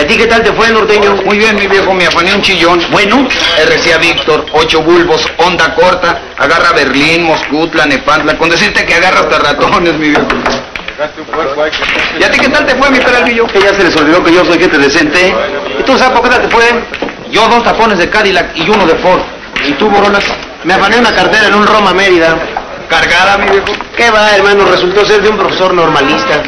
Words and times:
¿Y 0.00 0.02
a 0.02 0.06
ti 0.06 0.16
qué 0.16 0.26
tal 0.28 0.42
te 0.42 0.50
fue, 0.54 0.70
norteño? 0.70 1.14
Muy 1.26 1.36
bien, 1.36 1.54
mi 1.56 1.66
viejo, 1.66 1.92
me 1.92 2.06
afané 2.06 2.34
un 2.34 2.40
chillón. 2.40 2.80
Bueno, 2.90 3.28
RCA 3.66 3.98
Víctor, 3.98 4.46
ocho 4.54 4.80
bulbos, 4.80 5.22
onda 5.36 5.74
corta, 5.74 6.22
agarra 6.38 6.72
Berlín, 6.72 7.24
Moscutla, 7.24 7.84
Nepantla, 7.84 8.38
con 8.38 8.48
decirte 8.48 8.86
que 8.86 8.94
agarra 8.94 9.20
hasta 9.20 9.38
ratones, 9.40 9.92
mi 9.98 10.08
viejo. 10.08 10.26
¿Y 12.18 12.24
a 12.24 12.30
ti 12.30 12.38
qué 12.38 12.48
tal 12.48 12.64
te 12.64 12.76
fue, 12.76 12.90
mi 12.90 12.98
peralvillo? 12.98 13.46
que 13.46 13.60
ya 13.60 13.74
se 13.74 13.84
les 13.84 13.94
olvidó 13.94 14.24
que 14.24 14.32
yo 14.32 14.42
soy 14.42 14.58
gente 14.58 14.78
decente. 14.78 15.34
¿Y 15.78 15.82
tú 15.82 15.98
sabes 15.98 16.18
por 16.18 16.22
qué 16.22 16.30
tal 16.30 16.48
te 16.48 16.48
fue? 16.48 16.64
Yo 17.30 17.46
dos 17.48 17.62
tapones 17.62 17.98
de 17.98 18.08
Cadillac 18.08 18.56
y 18.56 18.70
uno 18.70 18.86
de 18.86 18.94
Ford. 18.94 19.20
¿Y 19.66 19.72
tú, 19.72 19.90
Borolas? 19.90 20.24
Me 20.64 20.72
afané 20.72 20.98
una 20.98 21.14
cartera 21.14 21.48
en 21.48 21.54
un 21.56 21.66
Roma 21.66 21.92
Mérida. 21.92 22.38
¿Cargada, 22.88 23.36
mi 23.36 23.50
viejo? 23.50 23.66
¿Qué 23.94 24.10
va, 24.10 24.30
hermano? 24.34 24.64
Resultó 24.64 25.04
ser 25.04 25.20
de 25.20 25.28
un 25.28 25.36
profesor 25.36 25.74
normalista. 25.74 26.42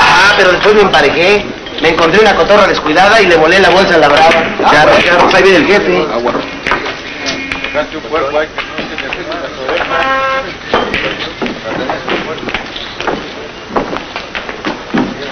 Ah, 0.00 0.34
pero 0.36 0.50
después 0.50 0.74
me 0.74 0.80
emparejé. 0.82 1.46
Me 1.82 1.90
encontré 1.90 2.20
una 2.20 2.34
cotorra 2.34 2.66
descuidada 2.66 3.20
y 3.20 3.26
le 3.26 3.36
volé 3.36 3.60
la 3.60 3.70
bolsa 3.70 3.94
a 3.94 3.98
la 3.98 4.08
brava. 4.08 4.30
Ya, 4.72 4.98
ya, 5.04 5.18
pues 5.18 5.34
ahí 5.34 5.42
viene 5.42 5.58
el 5.58 5.66
jefe. 5.66 6.06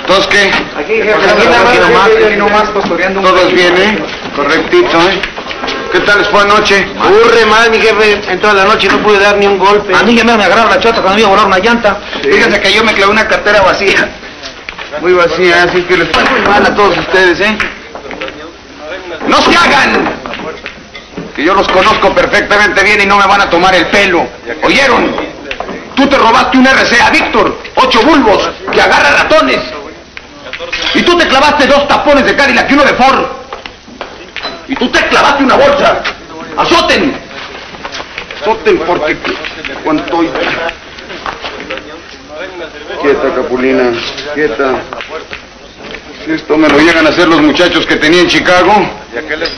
¿Todos 0.06 0.26
qué? 0.28 0.50
Aquí, 0.78 0.94
jefe, 0.94 1.12
Aquí 1.12 1.78
nomás, 1.78 2.08
aquí 2.26 2.36
nomás, 2.36 2.70
pastoreando 2.70 3.20
un 3.20 3.26
Todos 3.26 3.52
bien, 3.52 3.76
¿eh? 3.76 3.98
Correctito, 4.36 5.00
¿eh? 5.00 5.20
¿Qué 5.92 6.00
tal 6.00 6.18
les 6.18 6.28
fue 6.28 6.40
anoche? 6.40 6.86
Aburre 7.00 7.46
más, 7.46 7.70
mi 7.70 7.80
jefe. 7.80 8.20
En 8.30 8.40
toda 8.40 8.52
la 8.52 8.64
noche 8.64 8.88
no 8.88 8.98
pude 8.98 9.18
dar 9.18 9.36
ni 9.38 9.46
un 9.46 9.58
golpe. 9.58 9.94
A 9.94 10.02
mí 10.02 10.14
ya 10.14 10.24
me 10.24 10.32
agarraron 10.32 10.68
la 10.68 10.78
chota 10.78 11.00
cuando 11.00 11.14
me 11.14 11.20
iba 11.20 11.28
a 11.28 11.30
volar 11.30 11.46
una 11.46 11.58
llanta. 11.58 11.98
Fíjense 12.22 12.60
que 12.60 12.72
yo 12.72 12.84
me 12.84 12.92
clavé 12.92 13.12
una 13.12 13.26
cartera 13.26 13.62
vacía. 13.62 14.08
Muy 15.00 15.12
vacía, 15.12 15.64
así 15.64 15.82
que 15.82 15.96
les 15.96 16.08
fue 16.08 16.24
muy 16.24 16.40
mal 16.40 16.64
a 16.64 16.74
todos 16.74 16.96
ustedes, 16.98 17.40
¿eh? 17.40 17.58
¡No 19.26 19.40
se 19.40 19.56
hagan! 19.56 20.14
Que 21.34 21.44
yo 21.44 21.54
los 21.54 21.66
conozco 21.68 22.14
perfectamente 22.14 22.82
bien 22.84 23.00
y 23.02 23.06
no 23.06 23.16
me 23.16 23.26
van 23.26 23.40
a 23.40 23.50
tomar 23.50 23.74
el 23.74 23.86
pelo. 23.86 24.26
¿Oyeron? 24.62 25.14
Tú 25.96 26.06
te 26.06 26.16
robaste 26.16 26.58
un 26.58 26.66
RCA, 26.66 27.10
Víctor. 27.10 27.58
Ocho 27.76 28.02
bulbos 28.02 28.50
que 28.72 28.80
agarra 28.80 29.22
ratones. 29.22 29.60
Y 30.94 31.02
tú 31.02 31.16
te 31.18 31.26
clavaste 31.26 31.66
dos 31.66 31.86
tapones 31.88 32.24
de 32.24 32.36
Cadillac 32.36 32.70
y 32.70 32.74
uno 32.74 32.84
de 32.84 32.94
Ford. 32.94 33.26
Y 34.68 34.76
tú 34.76 34.88
te 34.90 35.06
clavaste 35.08 35.44
una 35.44 35.56
bolsa. 35.56 36.02
¡Azoten! 36.56 37.14
Soten 38.44 38.78
porque 38.78 39.16
cuánto... 39.82 40.20
Quieta, 43.04 43.34
Capulina, 43.34 43.92
quieta. 44.32 44.80
Si 46.24 46.32
esto 46.32 46.56
me 46.56 46.70
lo 46.70 46.78
llegan 46.78 47.06
a 47.06 47.10
hacer 47.10 47.28
los 47.28 47.42
muchachos 47.42 47.84
que 47.84 47.96
tenía 47.96 48.22
en 48.22 48.28
Chicago. 48.28 48.72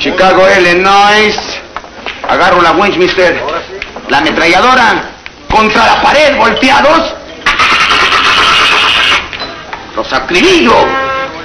Chicago, 0.01 0.43
Illinois. 0.59 1.39
Agarro 2.29 2.61
la 2.61 2.73
Winchester. 2.73 3.41
La 4.09 4.19
ametralladora. 4.19 5.11
Contra 5.49 5.87
la 5.87 6.03
pared, 6.03 6.37
volteados. 6.37 7.15
Los 9.95 10.13
acribillo. 10.13 10.75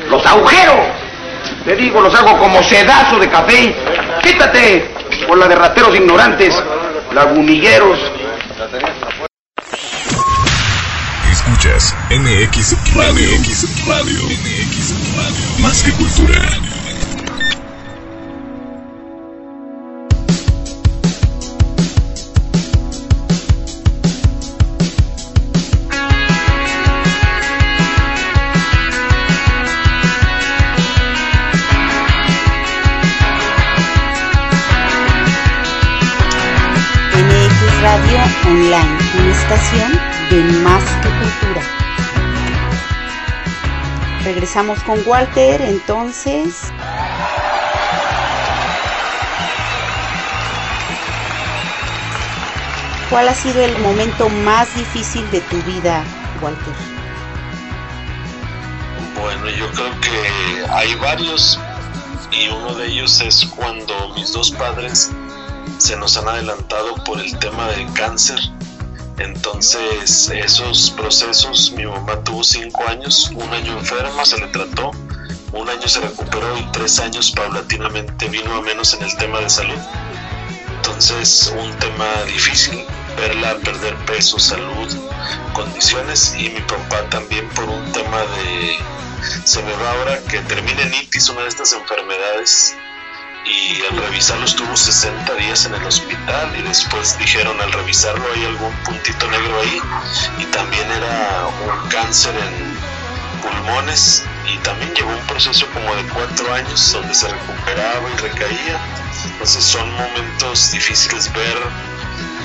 Los 0.09 0.25
agujero. 0.25 0.83
Te 1.65 1.75
digo, 1.75 2.01
los 2.01 2.15
hago 2.15 2.35
como 2.39 2.63
sedazo 2.63 3.19
de 3.19 3.29
café. 3.29 3.75
Quítate. 4.23 4.89
Por 5.27 5.37
la 5.37 5.47
de 5.47 5.55
rateros 5.55 5.95
ignorantes. 5.95 6.63
Lagunilleros. 7.13 7.99
Escuchas 11.51 11.93
MX 12.09 12.95
Radio. 12.95 13.29
MX 13.35 13.65
Radio. 15.17 15.59
Más 15.59 15.83
que 15.83 15.91
cultura. 15.91 16.39
MX 37.13 37.81
Radio 37.81 38.19
Online, 38.47 38.97
una 39.19 39.31
estación 39.31 40.00
de 40.31 40.41
más 40.63 40.81
que 41.01 41.09
cultura. 41.09 41.61
Regresamos 44.23 44.81
con 44.83 44.97
Walter, 45.05 45.61
entonces. 45.61 46.71
¿Cuál 53.09 53.27
ha 53.27 53.35
sido 53.35 53.61
el 53.61 53.77
momento 53.79 54.29
más 54.29 54.73
difícil 54.73 55.29
de 55.31 55.41
tu 55.41 55.61
vida, 55.63 56.01
Walter? 56.41 56.73
Bueno, 59.19 59.49
yo 59.49 59.69
creo 59.71 59.99
que 59.99 60.65
hay 60.71 60.95
varios 60.95 61.59
y 62.31 62.47
uno 62.47 62.73
de 62.75 62.87
ellos 62.87 63.19
es 63.19 63.45
cuando 63.47 64.13
mis 64.15 64.31
dos 64.31 64.51
padres 64.51 65.11
se 65.77 65.97
nos 65.97 66.15
han 66.15 66.29
adelantado 66.29 66.95
por 67.03 67.19
el 67.19 67.37
tema 67.39 67.67
del 67.67 67.91
cáncer. 67.91 68.39
Entonces, 69.21 70.29
esos 70.33 70.89
procesos, 70.89 71.71
mi 71.73 71.85
mamá 71.85 72.23
tuvo 72.23 72.43
cinco 72.43 72.83
años, 72.87 73.29
un 73.35 73.53
año 73.53 73.77
enferma, 73.77 74.25
se 74.25 74.39
le 74.39 74.47
trató, 74.47 74.89
un 75.53 75.69
año 75.69 75.87
se 75.87 75.99
recuperó 75.99 76.57
y 76.57 76.63
tres 76.71 76.99
años 76.99 77.31
paulatinamente 77.31 78.27
vino 78.29 78.55
a 78.55 78.61
menos 78.61 78.95
en 78.95 79.03
el 79.03 79.15
tema 79.17 79.39
de 79.39 79.49
salud. 79.51 79.77
Entonces, 80.75 81.53
un 81.55 81.71
tema 81.77 82.23
difícil, 82.25 82.83
verla 83.15 83.57
perder 83.63 83.95
peso, 84.05 84.39
salud, 84.39 84.89
condiciones 85.53 86.33
y 86.39 86.49
mi 86.49 86.61
papá 86.61 87.07
también 87.11 87.47
por 87.49 87.65
un 87.65 87.91
tema 87.91 88.21
de, 88.21 88.75
se 89.43 89.61
me 89.61 89.73
va 89.73 89.91
ahora 89.91 90.19
que 90.23 90.39
termine 90.39 90.81
en 90.81 90.93
una 91.29 91.43
de 91.43 91.49
estas 91.49 91.73
enfermedades 91.73 92.75
y 93.45 93.81
al 93.89 93.97
revisarlo 93.97 94.45
estuvo 94.45 94.75
60 94.75 95.33
días 95.35 95.65
en 95.65 95.75
el 95.75 95.85
hospital 95.85 96.55
y 96.57 96.61
después 96.61 97.17
dijeron 97.17 97.59
al 97.61 97.71
revisarlo 97.71 98.23
hay 98.33 98.45
algún 98.45 98.73
puntito 98.83 99.27
negro 99.29 99.59
ahí 99.61 99.81
y 100.39 100.45
también 100.45 100.89
era 100.91 101.47
un 101.47 101.89
cáncer 101.89 102.35
en 102.35 103.41
pulmones 103.41 104.23
y 104.47 104.57
también 104.59 104.93
llevó 104.93 105.11
un 105.11 105.27
proceso 105.27 105.65
como 105.73 105.95
de 105.95 106.03
cuatro 106.09 106.53
años 106.53 106.91
donde 106.91 107.13
se 107.13 107.27
recuperaba 107.27 108.09
y 108.09 108.17
recaía 108.17 108.79
entonces 109.25 109.63
son 109.63 109.91
momentos 109.95 110.71
difíciles 110.71 111.31
ver 111.33 111.57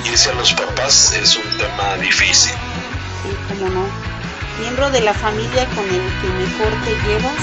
irse 0.05 0.29
a 0.29 0.33
los 0.33 0.53
papás 0.53 1.13
es 1.13 1.35
un 1.35 1.57
tema 1.57 1.95
difícil 1.97 2.53
Sí, 3.23 3.35
cómo 3.49 3.69
no. 3.69 3.87
Miembro 4.59 4.89
de 4.91 5.01
la 5.01 5.13
familia 5.13 5.65
con 5.75 5.85
el 5.85 6.01
que 6.21 6.27
mejor 6.27 6.71
te 6.83 6.91
llevas. 7.07 7.33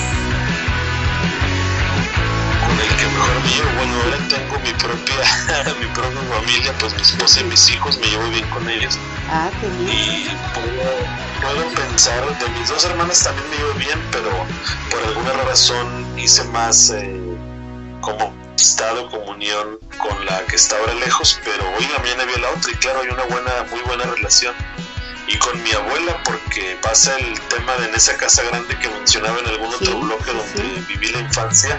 El 2.80 2.96
que 2.96 3.06
mejor 3.06 3.40
me 3.42 3.48
llevo. 3.48 3.70
Bueno, 3.76 3.94
ahora 4.04 4.18
tengo 4.28 4.58
mi 4.60 4.72
propia, 4.74 5.74
mi 5.80 5.86
propia 5.86 6.20
familia, 6.36 6.74
pues 6.78 6.94
mi 6.94 7.02
esposa 7.02 7.40
y 7.40 7.44
mis 7.44 7.70
hijos, 7.70 7.98
me 7.98 8.06
llevo 8.06 8.28
bien 8.30 8.48
con 8.50 8.68
ellos. 8.68 8.98
Ah, 9.30 9.50
qué 9.60 9.68
bien. 9.68 9.90
Y 9.90 10.28
puedo, 10.54 11.60
puedo 11.60 11.74
pensar, 11.74 12.38
de 12.38 12.48
mis 12.50 12.68
dos 12.68 12.84
hermanas 12.84 13.22
también 13.22 13.48
me 13.50 13.56
llevo 13.56 13.74
bien, 13.74 14.02
pero 14.10 14.30
por 14.90 15.02
alguna 15.02 15.32
razón 15.44 16.06
hice 16.18 16.44
más 16.44 16.90
eh, 16.90 17.20
como 18.00 18.34
estado 18.56 19.10
comunión 19.10 19.78
con 19.98 20.24
la 20.26 20.44
que 20.46 20.56
está 20.56 20.76
ahora 20.78 20.94
lejos, 20.94 21.40
pero 21.44 21.62
hoy 21.76 21.88
mañana 21.98 22.24
vi 22.24 22.34
a 22.34 22.38
la 22.38 22.50
otra 22.50 22.70
y 22.72 22.74
claro, 22.76 23.00
hay 23.00 23.08
una 23.08 23.24
buena, 23.24 23.50
muy 23.70 23.80
buena 23.80 24.04
relación. 24.04 24.54
Y 25.26 25.38
con 25.38 25.62
mi 25.62 25.72
abuela, 25.72 26.22
porque 26.24 26.76
pasa 26.82 27.16
el 27.16 27.40
tema 27.48 27.72
de 27.76 27.88
en 27.88 27.94
esa 27.94 28.16
casa 28.16 28.42
grande 28.42 28.78
que 28.78 28.88
mencionaba 28.90 29.38
en 29.38 29.46
algún 29.46 29.74
otro 29.74 29.98
bloque 30.00 30.32
donde 30.32 30.62
sí. 30.62 30.84
viví 30.88 31.08
la 31.08 31.20
infancia, 31.20 31.78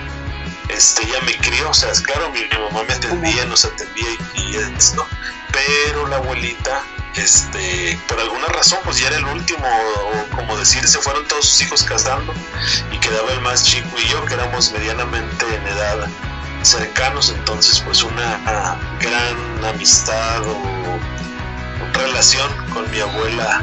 este, 0.70 1.04
ella 1.04 1.20
me 1.26 1.38
crió, 1.38 1.70
o 1.70 1.74
sea, 1.74 1.92
es 1.92 2.02
claro, 2.02 2.30
mi, 2.32 2.40
mi 2.40 2.64
mamá 2.64 2.84
me 2.88 2.94
atendía, 2.94 3.46
nos 3.46 3.66
atendía 3.66 4.08
y, 4.36 4.42
y 4.42 4.56
esto, 4.56 5.06
pero 5.52 6.08
la 6.08 6.18
abuelita, 6.18 6.82
este, 7.16 8.00
por 8.08 8.20
alguna 8.20 8.48
razón, 8.48 8.80
pues 8.84 9.00
ya 9.00 9.08
era 9.08 9.18
el 9.18 9.26
último, 9.26 9.66
o 9.66 10.36
como 10.36 10.58
decir, 10.58 10.88
se 10.88 11.00
fueron 11.00 11.26
todos 11.28 11.46
sus 11.46 11.62
hijos 11.62 11.84
casando 11.84 12.34
y 12.92 12.98
quedaba 13.00 13.32
el 13.32 13.42
más 13.42 13.64
chico 13.64 13.90
y 14.04 14.08
yo, 14.10 14.24
que 14.26 14.34
éramos 14.34 14.72
medianamente 14.72 15.46
en 15.56 15.68
edad 15.68 16.08
cercanos, 16.64 17.30
entonces 17.30 17.80
pues 17.82 18.02
una 18.02 18.42
ah, 18.48 18.78
gran 19.00 19.66
amistad 19.66 20.42
o 20.48 20.58
relación 21.94 22.52
con 22.74 22.90
mi 22.90 23.00
abuela 23.00 23.62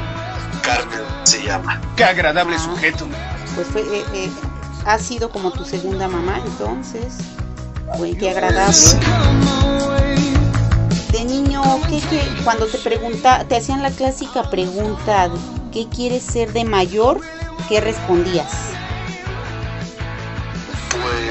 Carmen 0.63 1.01
se 1.25 1.43
llama. 1.43 1.81
Qué 1.97 2.05
agradable 2.05 2.59
sujeto. 2.59 3.09
Pues 3.55 3.67
fue, 3.69 3.83
eh, 3.83 4.05
eh, 4.15 4.31
ha 4.85 4.99
sido 4.99 5.31
como 5.31 5.53
tu 5.53 5.65
segunda 5.65 6.09
mamá, 6.09 6.41
entonces. 6.45 7.15
Güey, 7.97 8.17
qué 8.17 8.31
agradable. 8.31 8.77
De 11.13 11.25
niño, 11.25 11.63
¿qué, 11.89 12.01
qué, 12.11 12.23
cuando 12.45 12.67
te 12.67 12.79
pregunta, 12.79 13.45
te 13.49 13.57
hacían 13.57 13.83
la 13.83 13.91
clásica 13.91 14.51
pregunta, 14.51 15.31
¿qué 15.73 15.89
quieres 15.89 16.23
ser 16.23 16.53
de 16.53 16.65
mayor? 16.65 17.21
¿Qué 17.69 17.81
respondías? 17.81 18.73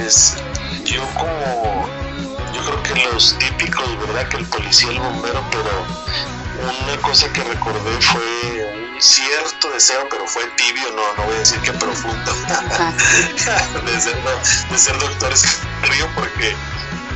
pues 0.01 0.37
yo 0.85 1.01
como, 1.17 1.87
yo 2.53 2.61
creo 2.61 2.83
que 2.83 3.13
los 3.13 3.37
típicos, 3.37 3.97
¿verdad? 3.99 4.27
Que 4.29 4.37
el 4.37 4.45
policía, 4.45 4.89
el 4.91 4.99
bombero, 4.99 5.43
pero 5.51 5.69
una 6.63 7.01
cosa 7.01 7.31
que 7.31 7.43
recordé 7.43 8.01
fue 8.01 8.80
cierto 9.01 9.71
deseo, 9.71 10.07
pero 10.09 10.27
fue 10.27 10.45
tibio, 10.55 10.91
no, 10.91 11.01
no 11.17 11.23
voy 11.25 11.35
a 11.35 11.39
decir 11.39 11.59
que 11.61 11.73
profundo, 11.73 12.33
de, 13.85 14.01
ser, 14.01 14.15
de 14.69 14.77
ser 14.77 14.97
doctor 14.99 15.33
es 15.33 15.43
río 15.83 16.07
porque 16.13 16.55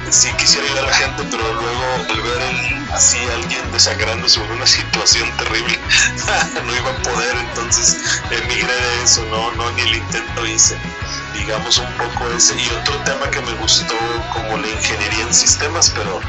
sí 0.10 0.32
quisiera 0.34 0.66
ayudar 0.66 0.86
a 0.86 0.88
la 0.88 0.94
gente, 0.94 1.24
pero 1.30 1.44
luego 1.54 1.84
al 2.10 2.22
ver 2.22 2.42
el, 2.42 2.94
así 2.94 3.20
a 3.20 3.36
alguien 3.36 3.72
desangrando 3.72 4.28
sobre 4.28 4.54
una 4.54 4.66
situación 4.66 5.30
terrible, 5.38 5.80
no 6.66 6.76
iba 6.76 6.90
a 6.90 6.98
poder, 7.04 7.36
entonces 7.38 7.98
emigré 8.32 8.74
de 8.74 9.04
eso, 9.04 9.24
no, 9.26 9.52
no, 9.52 9.72
ni 9.72 9.82
el 9.82 9.96
intento 9.96 10.46
hice. 10.46 10.78
Digamos 11.38 11.78
un 11.78 11.92
poco 11.98 12.28
ese. 12.36 12.56
Y 12.60 12.68
otro 12.82 12.96
tema 13.04 13.30
que 13.30 13.42
me 13.42 13.54
gustó, 13.54 13.94
como 14.34 14.58
la 14.58 14.68
ingeniería 14.68 15.24
en 15.28 15.34
sistemas, 15.34 15.92
pero 15.96 16.20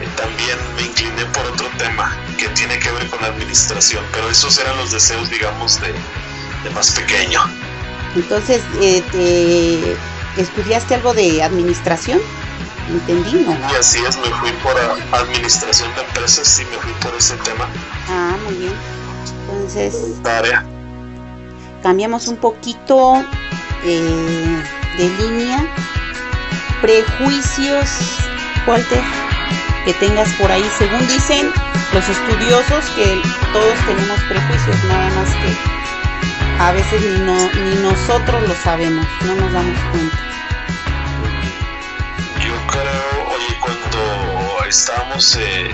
eh, 0.00 0.08
también 0.16 0.56
me 0.76 0.82
incliné 0.82 1.24
por 1.26 1.44
otro 1.46 1.68
tema 1.78 2.16
que 2.38 2.48
tiene 2.50 2.78
que 2.78 2.90
ver 2.92 3.08
con 3.08 3.20
la 3.22 3.28
administración. 3.28 4.04
Pero 4.12 4.30
esos 4.30 4.58
eran 4.58 4.76
los 4.78 4.90
deseos, 4.92 5.28
digamos, 5.30 5.80
de, 5.80 5.88
de 6.64 6.70
más 6.74 6.90
pequeño. 6.92 7.40
Entonces, 8.14 8.62
eh, 8.80 9.02
te- 9.12 10.40
¿estudiaste 10.40 10.94
algo 10.94 11.12
de 11.14 11.42
administración? 11.42 12.20
Entendí, 12.88 13.32
¿no? 13.44 13.56
Y 13.72 13.76
así 13.76 13.98
es, 14.06 14.16
me 14.18 14.28
fui 14.36 14.50
por 14.62 14.76
a- 14.78 15.18
administración 15.20 15.94
de 15.94 16.02
empresas, 16.02 16.46
sí 16.46 16.64
me 16.70 16.76
fui 16.78 16.92
por 17.00 17.14
ese 17.16 17.36
tema. 17.38 17.68
Ah, 18.08 18.36
muy 18.44 18.54
bien. 18.54 18.72
Entonces, 19.48 19.94
cambiamos 21.82 22.28
un 22.28 22.36
poquito 22.36 23.24
eh, 23.84 24.62
de 24.98 25.08
línea. 25.08 25.64
Prejuicios, 26.80 27.88
Walter, 28.66 29.02
que 29.84 29.94
tengas 29.94 30.32
por 30.34 30.50
ahí. 30.50 30.64
Según 30.78 31.06
dicen 31.06 31.50
los 31.92 32.08
estudiosos, 32.08 32.84
que 32.96 33.20
todos 33.52 33.78
tenemos 33.86 34.20
prejuicios, 34.28 34.84
nada 34.84 35.10
más 35.10 35.28
que 35.36 35.72
a 36.62 36.72
veces 36.72 37.02
ni, 37.02 37.18
no, 37.20 37.34
ni 37.34 37.82
nosotros 37.82 38.48
lo 38.48 38.54
sabemos, 38.54 39.06
no 39.26 39.34
nos 39.34 39.52
damos 39.52 39.78
cuenta. 39.90 40.18
Yo 42.40 42.54
estábamos 44.72 45.36
eh, 45.36 45.70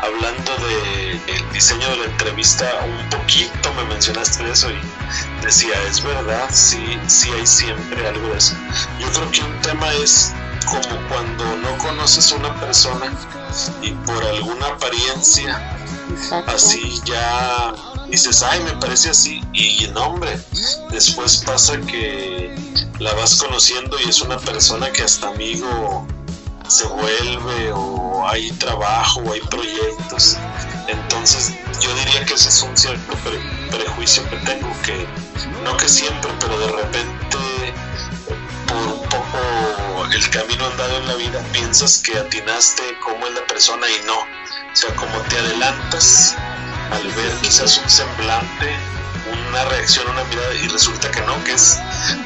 hablando 0.00 0.56
de 0.56 1.12
el 1.12 1.52
diseño 1.52 1.88
de 1.90 1.96
la 1.98 2.04
entrevista, 2.06 2.64
un 2.82 3.10
poquito 3.10 3.72
me 3.74 3.84
mencionaste 3.84 4.42
de 4.42 4.52
eso 4.52 4.70
y 4.70 5.44
decía, 5.44 5.74
es 5.88 6.02
verdad, 6.02 6.48
sí, 6.50 6.98
sí 7.06 7.30
hay 7.30 7.46
siempre 7.46 8.06
algo 8.06 8.28
de 8.28 8.38
eso. 8.38 8.54
Yo 8.98 9.12
creo 9.12 9.30
que 9.30 9.42
un 9.42 9.60
tema 9.60 9.92
es 10.02 10.32
como 10.64 11.08
cuando 11.08 11.56
no 11.58 11.76
conoces 11.78 12.32
a 12.32 12.36
una 12.36 12.58
persona 12.58 13.12
y 13.82 13.92
por 13.92 14.24
alguna 14.24 14.68
apariencia 14.68 15.76
Exacto. 16.10 16.50
así 16.50 17.00
ya 17.04 17.74
dices, 18.08 18.42
ay, 18.42 18.60
me 18.60 18.72
parece 18.72 19.10
así, 19.10 19.42
y 19.52 19.86
no, 19.92 20.06
hombre, 20.06 20.40
después 20.90 21.36
pasa 21.44 21.78
que 21.82 22.54
la 22.98 23.12
vas 23.12 23.36
conociendo 23.36 23.98
y 24.02 24.08
es 24.08 24.22
una 24.22 24.38
persona 24.38 24.90
que 24.90 25.02
hasta 25.02 25.28
amigo 25.28 26.06
se 26.68 26.86
vuelve, 26.86 27.72
o 27.72 27.97
hay 28.26 28.50
trabajo, 28.52 29.22
hay 29.32 29.40
proyectos. 29.42 30.36
Entonces, 30.86 31.52
yo 31.80 31.94
diría 31.96 32.24
que 32.24 32.34
ese 32.34 32.48
es 32.48 32.62
un 32.62 32.76
cierto 32.76 33.12
pre- 33.18 33.76
prejuicio 33.76 34.28
que 34.30 34.36
tengo, 34.38 34.68
que 34.82 35.06
no 35.62 35.76
que 35.76 35.88
siempre, 35.88 36.30
pero 36.40 36.58
de 36.58 36.68
repente, 36.68 37.38
por 38.66 38.86
un 38.86 39.02
poco 39.08 40.06
el 40.12 40.30
camino 40.30 40.64
andado 40.66 40.96
en 40.98 41.06
la 41.08 41.14
vida, 41.16 41.42
piensas 41.52 41.98
que 41.98 42.16
atinaste 42.18 42.82
cómo 43.04 43.26
es 43.26 43.34
la 43.34 43.46
persona 43.46 43.86
y 43.88 44.06
no. 44.06 44.18
O 44.18 44.76
sea, 44.76 44.94
como 44.94 45.18
te 45.28 45.38
adelantas 45.38 46.34
al 46.92 47.06
ver 47.12 47.32
quizás 47.42 47.76
un 47.78 47.90
semblante, 47.90 48.74
una 49.48 49.64
reacción, 49.66 50.08
una 50.08 50.24
mirada, 50.24 50.54
y 50.54 50.68
resulta 50.68 51.10
que 51.10 51.20
no, 51.22 51.42
que 51.44 51.52
es 51.52 51.78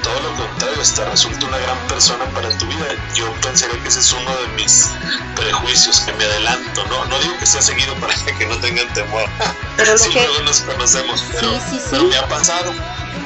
todo 0.03 0.21
lo 0.21 0.35
contrario, 0.37 0.81
hasta 0.81 1.05
resulta 1.07 1.47
una 1.47 1.59
gran 1.59 1.79
persona 1.89 2.25
para 2.35 2.49
tu 2.59 2.67
vida. 2.67 2.87
Yo 3.15 3.33
pensaría 3.41 3.81
que 3.83 3.89
ese 3.89 4.01
es 4.01 4.13
uno 4.13 4.31
de 4.37 4.49
mis 4.63 4.89
prejuicios, 5.37 6.01
que 6.01 6.13
me 6.15 6.25
adelanto, 6.25 6.85
¿no? 6.89 7.05
No 7.07 7.19
digo 7.21 7.37
que 7.39 7.47
sea 7.47 7.63
seguido 7.63 7.95
para 7.97 8.15
que 8.39 8.47
no 8.47 8.57
tengan 8.59 8.89
temor. 8.95 9.25
Pero 9.77 9.93
lo 9.93 9.99
sí, 10.05 10.11
que- 10.11 10.27
luego 10.27 10.43
nos 10.45 10.61
conocemos, 10.61 11.25
pero, 11.33 11.49
Sí, 11.53 11.61
sí, 11.71 11.81
pero 11.91 12.05
me 12.05 12.17
ha 12.17 12.29
pasado. 12.29 12.73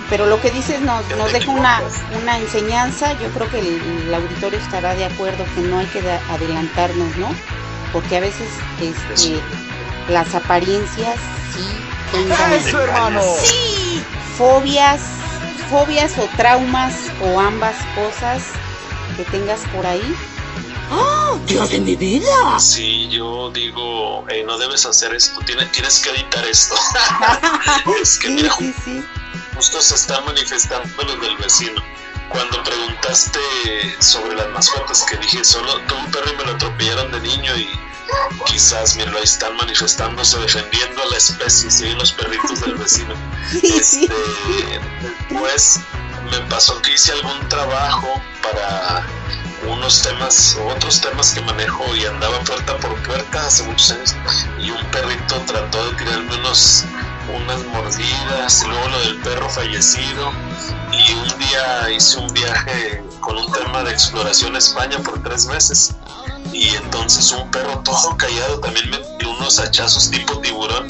Pero 0.08 0.26
lo 0.26 0.40
que 0.40 0.50
dices 0.52 0.81
nos, 0.82 1.04
nos 1.16 1.32
deja 1.32 1.50
una, 1.50 1.78
equivocas. 1.78 2.00
una 2.22 2.38
enseñanza, 2.38 3.12
yo 3.14 3.28
creo 3.31 3.50
que 3.50 3.58
el, 3.58 3.81
el 4.06 4.14
auditorio 4.14 4.58
estará 4.58 4.94
de 4.94 5.04
acuerdo 5.04 5.44
que 5.54 5.62
no 5.62 5.78
hay 5.78 5.87
que 5.87 6.00
da- 6.00 6.20
adelantarnos, 6.31 7.16
¿no? 7.16 7.28
Porque 7.93 8.16
a 8.19 8.20
veces 8.20 8.46
este, 8.81 9.40
las 10.08 10.32
apariencias 10.37 11.16
sí 11.56 11.66
tengan 12.12 12.53
hermano! 12.53 13.23
fobias, 14.37 15.00
fobias 15.70 16.19
o 16.19 16.29
traumas 16.37 16.94
o 17.23 17.41
ambas 17.41 17.76
cosas 17.94 18.43
que 19.17 19.25
tengas 19.25 19.61
por 19.75 19.87
ahí. 19.87 20.14
Sí, 22.61 23.08
yo 23.08 23.50
digo, 23.50 24.25
"Ey, 24.29 24.44
no 24.44 24.56
debes 24.58 24.87
hacer 24.87 25.14
esto, 25.14 25.41
tienes, 25.44 25.70
tienes 25.73 25.99
que 25.99 26.11
editar 26.11 26.44
esto. 26.47 26.75
es 28.03 28.19
que 28.19 28.29
sí, 28.29 28.35
mira, 28.35 28.55
sí, 28.56 28.75
sí. 28.85 29.05
justo 29.56 29.81
se 29.81 29.94
están 29.94 30.25
manifestando 30.25 31.03
los 31.03 31.20
del 31.20 31.37
vecino. 31.38 31.82
Cuando 32.29 32.62
preguntaste 32.62 33.41
sobre 34.00 34.35
las 34.37 34.49
mascotas, 34.49 35.05
que 35.05 35.17
dije, 35.17 35.44
solo 35.44 35.79
tuve 35.82 35.99
un 35.99 36.11
perro 36.11 36.32
y 36.32 36.37
me 36.37 36.44
lo 36.44 36.53
atropellaron 36.53 37.11
de 37.12 37.20
niño 37.20 37.56
y 37.56 37.69
quizás, 38.47 38.97
mira, 38.97 39.12
ahí 39.12 39.25
están 39.25 39.56
manifestándose, 39.56 40.38
defendiendo 40.38 41.03
a 41.03 41.06
la 41.06 41.17
especie, 41.17 41.70
sí, 41.70 41.91
los 41.94 42.12
perritos 42.12 42.61
del 42.61 42.75
vecino. 42.75 43.14
Este, 43.62 44.08
después 45.29 45.81
me 46.31 46.38
pasó 46.49 46.81
que 46.82 46.94
hice 46.94 47.12
algún 47.12 47.49
trabajo 47.49 48.20
para 48.43 49.06
unos 49.69 50.03
temas, 50.03 50.56
otros 50.75 51.00
temas 51.00 51.32
que 51.32 51.41
manejo 51.43 51.85
y 51.97 52.05
andaba 52.05 52.38
puerta 52.41 52.76
por 52.79 52.94
puerta 53.03 53.47
hace 53.47 53.62
muchos 53.64 53.93
años 53.93 54.14
y 54.61 54.70
un 54.70 54.85
perrito 54.91 55.37
trató 55.47 55.91
de 55.91 55.97
tirarme 55.97 56.37
unos 56.37 56.85
unas 57.35 57.64
mordidas, 57.67 58.62
y 58.62 58.69
luego 58.69 58.88
lo 58.88 59.00
del 59.00 59.17
perro 59.17 59.50
fallecido 59.50 60.32
y 60.93 61.12
un 61.14 61.38
día 61.38 61.91
hice 61.91 62.19
un 62.19 62.32
viaje 62.32 63.03
con 63.20 63.37
un 63.37 63.53
tema 63.53 63.82
de 63.82 63.93
exploración 63.93 64.55
a 64.55 64.58
España 64.58 64.98
por 64.98 65.20
tres 65.22 65.46
meses 65.46 65.94
y 66.53 66.69
entonces 66.76 67.31
un 67.32 67.50
perro 67.50 67.79
todo 67.81 68.17
callado 68.17 68.60
también 68.60 68.88
me 68.91 68.98
dio 69.19 69.31
unos 69.31 69.58
hachazos 69.58 70.10
tipo 70.10 70.38
tiburón. 70.41 70.86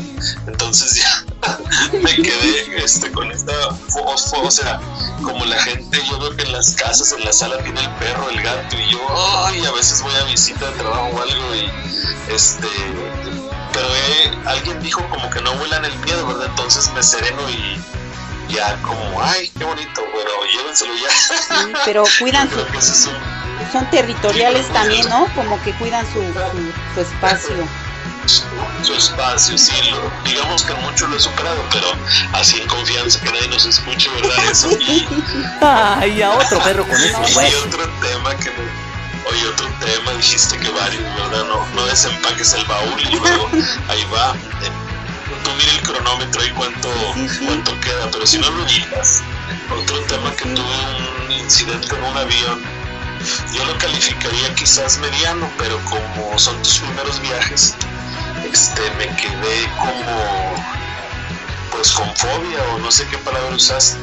Entonces 0.47 0.95
ya 0.95 1.25
me 2.03 2.15
quedé 2.15 2.83
este 2.85 3.11
con 3.13 3.31
esta 3.31 3.53
fo- 3.89 4.17
fo- 4.17 4.43
o 4.47 4.51
sea 4.51 4.81
como 5.23 5.45
la 5.45 5.59
gente 5.63 6.01
yo 6.09 6.19
veo 6.19 6.37
que 6.37 6.43
en 6.45 6.53
las 6.53 6.75
casas 6.75 7.13
en 7.13 7.25
la 7.25 7.33
sala 7.33 7.59
tiene 7.63 7.81
el 7.81 7.91
perro 7.97 8.29
el 8.31 8.41
gato 8.43 8.77
y 8.79 8.91
yo 8.93 9.01
ay 9.47 9.65
a 9.65 9.73
veces 9.73 10.03
voy 10.03 10.15
a 10.15 10.25
visita 10.25 10.67
de 10.71 10.73
trabajo 10.79 11.09
o 11.13 11.21
algo 11.23 11.55
y 11.55 11.71
este 12.33 12.69
pero 13.73 13.87
eh, 13.95 14.39
alguien 14.47 14.81
dijo 14.81 15.03
como 15.09 15.29
que 15.31 15.41
no 15.41 15.55
vuelan 15.57 15.85
el 15.85 15.97
miedo 16.01 16.27
verdad 16.27 16.47
entonces 16.49 16.91
me 16.93 17.03
sereno 17.03 17.43
y 17.51 17.81
ya 18.53 18.81
como 18.83 19.21
ay 19.23 19.51
qué 19.59 19.65
bonito 19.65 20.03
pero 20.15 20.31
llévenselo 20.57 20.95
ya. 20.95 21.11
Sí, 21.11 21.73
pero 21.85 22.05
cuidan 22.19 22.49
su, 22.51 22.79
es 22.79 23.09
son 23.73 23.89
territoriales 23.91 24.69
también, 24.73 25.09
¿no? 25.09 25.27
Como 25.35 25.61
que 25.63 25.73
cuidan 25.75 26.05
su, 26.07 26.21
su, 26.23 26.73
su 26.95 27.01
espacio. 27.01 27.57
su 28.83 28.95
espacio, 28.95 29.57
sí, 29.59 29.73
lo- 29.91 30.11
digamos 30.29 30.63
que 30.65 30.75
mucho 30.75 31.07
lo 31.09 31.17
he 31.17 31.21
superado, 31.21 31.63
pero 31.73 31.89
así 32.33 32.61
en 32.61 32.69
confianza 32.69 33.21
que 33.21 33.31
nadie 33.33 33.49
nos 33.49 33.65
escuche, 33.67 34.09
¿verdad? 34.11 34.45
Eso. 34.51 34.71
Y, 34.71 35.07
Ay, 35.61 36.23
a 36.23 36.31
otro 36.31 36.59
perro 36.61 36.87
con 36.87 36.97
esos 36.97 37.33
y 37.33 37.35
huesos. 37.37 37.65
otro 37.67 37.89
tema 38.01 38.35
que 38.37 38.51
me, 38.51 39.31
oye, 39.31 39.47
otro 39.49 39.69
tema, 39.81 40.13
dijiste 40.13 40.59
que 40.59 40.69
varios, 40.71 41.03
¿verdad? 41.17 41.45
No, 41.47 41.67
no 41.75 41.87
desempaques 41.87 42.53
el 42.55 42.65
baúl 42.67 43.01
y 43.01 43.17
luego 43.17 43.49
ahí 43.89 44.05
va. 44.13 44.33
Eh, 44.65 44.71
Tú 45.45 45.51
mira 45.59 45.73
el 45.73 45.83
cronómetro 45.83 46.45
y 46.45 46.51
cuánto, 46.51 46.89
Sí, 47.15 47.29
sí. 47.29 47.45
cuánto 47.47 47.79
queda, 47.81 48.09
pero 48.11 48.27
si 48.27 48.39
no 48.39 48.51
lo 48.51 48.65
miras, 48.65 49.23
otro 49.81 50.01
tema 50.03 50.31
que 50.33 50.45
tuve 50.45 51.25
un 51.25 51.31
incidente 51.31 51.95
en 51.95 52.03
un 52.05 52.17
avión, 52.17 52.63
yo 53.53 53.65
lo 53.65 53.77
calificaría 53.79 54.55
quizás 54.55 54.99
mediano, 54.99 55.51
pero 55.59 55.79
como 55.85 56.39
son 56.39 56.57
tus 56.63 56.79
primeros 56.81 57.21
viajes, 57.21 57.75
este, 58.51 58.91
me 58.99 59.07
quedé 59.17 59.69
como, 59.79 60.65
pues 61.71 61.93
con 61.93 62.15
fobia 62.17 62.63
o 62.75 62.79
no 62.79 62.91
sé 62.91 63.07
qué 63.09 63.19
palabra 63.19 63.55
usaste, 63.55 63.99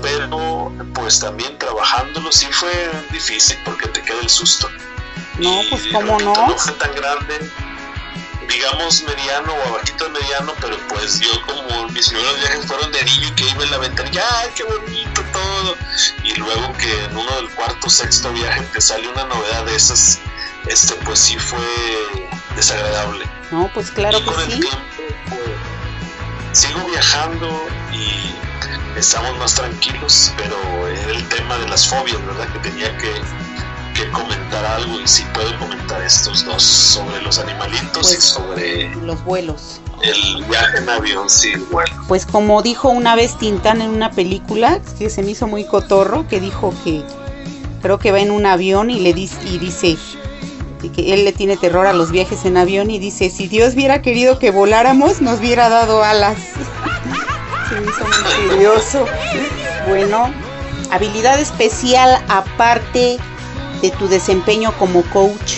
pero 0.00 0.72
pues 0.94 1.20
también 1.20 1.56
trabajándolo 1.58 2.30
sí 2.32 2.46
fue 2.50 2.90
difícil 3.10 3.58
porque 3.64 3.88
te 3.88 4.02
queda 4.02 4.20
el 4.20 4.28
susto. 4.28 4.68
No, 5.38 5.62
Y 5.62 5.68
pues 5.70 5.82
cómo 5.92 6.18
no. 6.20 6.34
No 6.34 6.58
fue 6.58 6.72
tan 6.72 6.94
grande, 6.94 7.50
digamos 8.48 9.02
mediano 9.02 9.52
o 9.52 9.68
abajito 9.68 10.04
de 10.04 10.10
mediano, 10.10 10.52
pero 10.60 10.76
pues 10.88 11.20
yo 11.20 11.30
como 11.46 11.88
mis 11.88 12.08
primeros 12.08 12.38
viajes 12.40 12.66
fueron 12.66 12.92
de 12.92 13.02
niño 13.04 13.28
y 13.28 13.32
que 13.32 13.48
iba 13.48 13.64
en 13.64 13.70
la 13.70 13.78
ventanilla, 13.78 14.24
¡ay, 14.40 14.50
qué 14.54 14.64
bonito! 14.64 15.21
Todo 15.42 15.76
y 16.24 16.34
luego 16.34 16.72
que 16.74 17.04
en 17.04 17.16
uno 17.16 17.36
del 17.36 17.50
cuarto 17.50 17.90
sexto 17.90 18.32
viaje 18.32 18.62
te 18.72 18.80
sale 18.80 19.08
una 19.08 19.24
novedad 19.24 19.64
de 19.66 19.76
esas, 19.76 20.18
este 20.66 20.94
pues 21.04 21.18
sí 21.18 21.36
fue 21.38 21.58
desagradable. 22.56 23.24
No, 23.50 23.70
pues 23.74 23.90
claro 23.90 24.18
y 24.18 24.22
con 24.22 24.34
que 24.36 24.42
el 24.44 24.52
sí. 24.52 24.60
tiempo 24.60 24.78
pues, 25.28 26.58
sigo 26.58 26.80
viajando 26.86 27.66
y 27.92 28.34
estamos 28.98 29.36
más 29.38 29.54
tranquilos, 29.54 30.32
pero 30.36 30.56
era 30.88 31.12
el 31.12 31.28
tema 31.28 31.58
de 31.58 31.68
las 31.68 31.86
fobias, 31.88 32.24
¿verdad? 32.26 32.48
Que 32.52 32.58
tenía 32.70 32.96
que, 32.98 33.12
que 33.94 34.10
comentar 34.10 34.64
algo 34.64 35.00
y 35.00 35.06
sí 35.08 35.24
puedo 35.34 35.58
comentar 35.58 36.00
estos 36.02 36.44
dos 36.44 36.62
sobre 36.62 37.20
los 37.22 37.38
animalitos 37.38 38.12
y 38.12 38.14
Pues- 38.14 38.24
sobre 38.24 38.94
Los 38.96 39.22
vuelos. 39.24 39.80
El 40.02 40.44
viaje 40.44 40.78
en 40.78 40.88
avión, 40.88 41.30
sí, 41.30 41.54
bueno. 41.70 41.92
Pues 42.08 42.26
como 42.26 42.62
dijo 42.62 42.88
una 42.88 43.14
vez 43.14 43.38
Tintán 43.38 43.80
en 43.80 43.90
una 43.90 44.10
película, 44.10 44.80
que 44.98 45.10
se 45.10 45.22
me 45.22 45.32
hizo 45.32 45.46
muy 45.46 45.64
cotorro, 45.64 46.26
que 46.28 46.40
dijo 46.40 46.74
que 46.84 47.02
creo 47.80 47.98
que 47.98 48.12
va 48.12 48.20
en 48.20 48.30
un 48.30 48.46
avión 48.46 48.90
y 48.90 49.00
le 49.00 49.12
dice, 49.12 49.36
y 49.44 49.58
dice 49.58 49.96
que 50.90 51.14
él 51.14 51.24
le 51.24 51.32
tiene 51.32 51.56
terror 51.56 51.86
a 51.86 51.92
los 51.92 52.10
viajes 52.10 52.44
en 52.44 52.56
avión 52.56 52.90
y 52.90 52.98
dice, 52.98 53.30
si 53.30 53.46
Dios 53.46 53.74
hubiera 53.74 54.02
querido 54.02 54.38
que 54.38 54.50
voláramos, 54.50 55.20
nos 55.20 55.38
hubiera 55.38 55.68
dado 55.68 56.02
alas. 56.02 56.36
se 57.68 57.80
me 57.80 57.88
hizo 57.88 58.04
muy 58.04 58.48
curioso. 58.48 59.06
Bueno, 59.88 60.32
habilidad 60.90 61.38
especial 61.40 62.22
aparte 62.28 63.18
de 63.80 63.90
tu 63.92 64.08
desempeño 64.08 64.72
como 64.78 65.02
coach. 65.10 65.54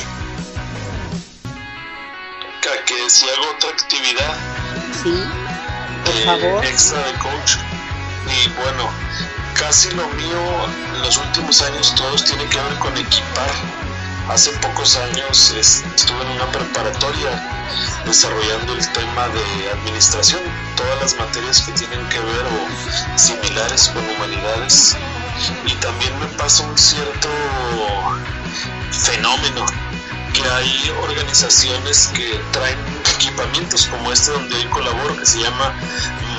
Que, 2.65 2.71
que 2.87 3.11
si 3.11 3.29
hago 3.29 3.51
otra 3.57 3.69
actividad 3.71 4.35
Sí, 5.03 5.13
por 6.05 6.15
eh, 6.17 6.25
favor. 6.25 6.65
extra 6.65 6.99
de 6.99 7.13
coach 7.19 7.57
y 8.27 8.49
bueno, 8.49 8.89
casi 9.53 9.91
lo 9.91 10.09
mío 10.09 10.41
en 10.95 11.03
los 11.03 11.19
últimos 11.19 11.61
años 11.61 11.95
todos 11.95 12.25
tienen 12.25 12.49
que 12.49 12.59
ver 12.59 12.75
con 12.79 12.97
equipar. 12.97 13.51
Hace 14.31 14.51
pocos 14.53 14.97
años 14.97 15.51
es- 15.51 15.85
estuve 15.95 16.23
en 16.23 16.29
una 16.31 16.51
preparatoria 16.53 17.31
desarrollando 18.07 18.73
el 18.73 18.93
tema 18.93 19.29
de 19.29 19.71
administración, 19.73 20.41
todas 20.77 20.99
las 21.03 21.15
materias 21.19 21.61
que 21.61 21.73
tienen 21.73 22.09
que 22.09 22.19
ver 22.21 22.47
o 22.47 23.19
similares 23.19 23.91
con 23.93 24.09
humanidades. 24.09 24.97
Y 25.67 25.75
también 25.75 26.19
me 26.19 26.27
pasa 26.39 26.63
un 26.63 26.79
cierto 26.79 27.29
fenómeno 28.91 29.67
hay 30.53 30.93
organizaciones 31.03 32.11
que 32.15 32.41
traen 32.53 32.79
equipamientos 33.17 33.87
como 33.87 34.13
este 34.13 34.31
donde 34.33 34.55
hoy 34.57 34.65
colaboro 34.67 35.17
que 35.17 35.27
se 35.27 35.41
llama 35.41 35.75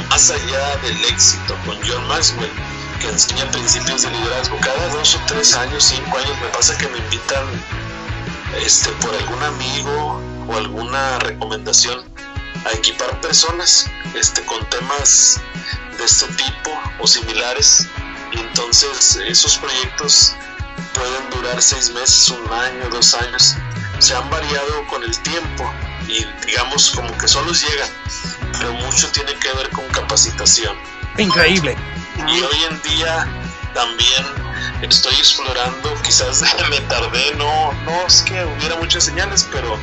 Más 0.09 0.29
allá 0.29 0.77
del 0.77 1.05
éxito 1.05 1.55
con 1.65 1.77
John 1.87 2.07
Maxwell 2.07 2.51
que 2.99 3.09
enseña 3.09 3.49
principios 3.51 4.03
de 4.03 4.11
liderazgo 4.11 4.57
cada 4.61 4.87
dos 4.89 5.15
o 5.15 5.19
tres 5.27 5.55
años, 5.55 5.83
cinco 5.83 6.17
años 6.17 6.37
me 6.41 6.47
pasa 6.49 6.77
que 6.77 6.87
me 6.87 6.97
invitan 6.97 7.45
este 8.63 8.89
por 8.93 9.13
algún 9.13 9.43
amigo 9.43 10.21
o 10.47 10.55
alguna 10.55 11.19
recomendación 11.19 12.03
a 12.65 12.71
equipar 12.71 13.19
personas 13.21 13.89
este 14.15 14.41
con 14.45 14.63
temas 14.69 15.41
de 15.97 16.05
este 16.05 16.27
tipo 16.33 16.71
o 16.99 17.07
similares 17.07 17.87
y 18.31 18.39
entonces 18.39 19.19
esos 19.27 19.57
proyectos 19.57 20.35
pueden 20.93 21.29
durar 21.31 21.61
seis 21.61 21.91
meses, 21.91 22.29
un 22.29 22.51
año, 22.51 22.89
dos 22.89 23.13
años. 23.13 23.55
Se 23.99 24.15
han 24.15 24.29
variado 24.29 24.85
con 24.87 25.03
el 25.03 25.17
tiempo 25.19 25.71
y 26.07 26.25
digamos 26.45 26.91
como 26.91 27.17
que 27.17 27.27
solos 27.27 27.63
llegan, 27.63 27.89
pero 28.59 28.73
mucho 28.73 29.09
tiene 29.11 29.33
que 29.35 29.51
ver 29.53 29.69
con 29.69 29.85
capacitación. 29.89 30.75
Increíble. 31.17 31.75
Y 32.27 32.41
hoy 32.41 32.57
en 32.69 32.81
día 32.81 33.27
también 33.73 34.25
estoy 34.81 35.15
explorando, 35.15 35.93
quizás 36.03 36.41
me 36.69 36.79
tardé, 36.81 37.35
no, 37.35 37.73
no 37.83 38.07
es 38.07 38.21
que 38.21 38.45
hubiera 38.45 38.75
muchas 38.77 39.05
señales, 39.05 39.47
pero 39.51 39.77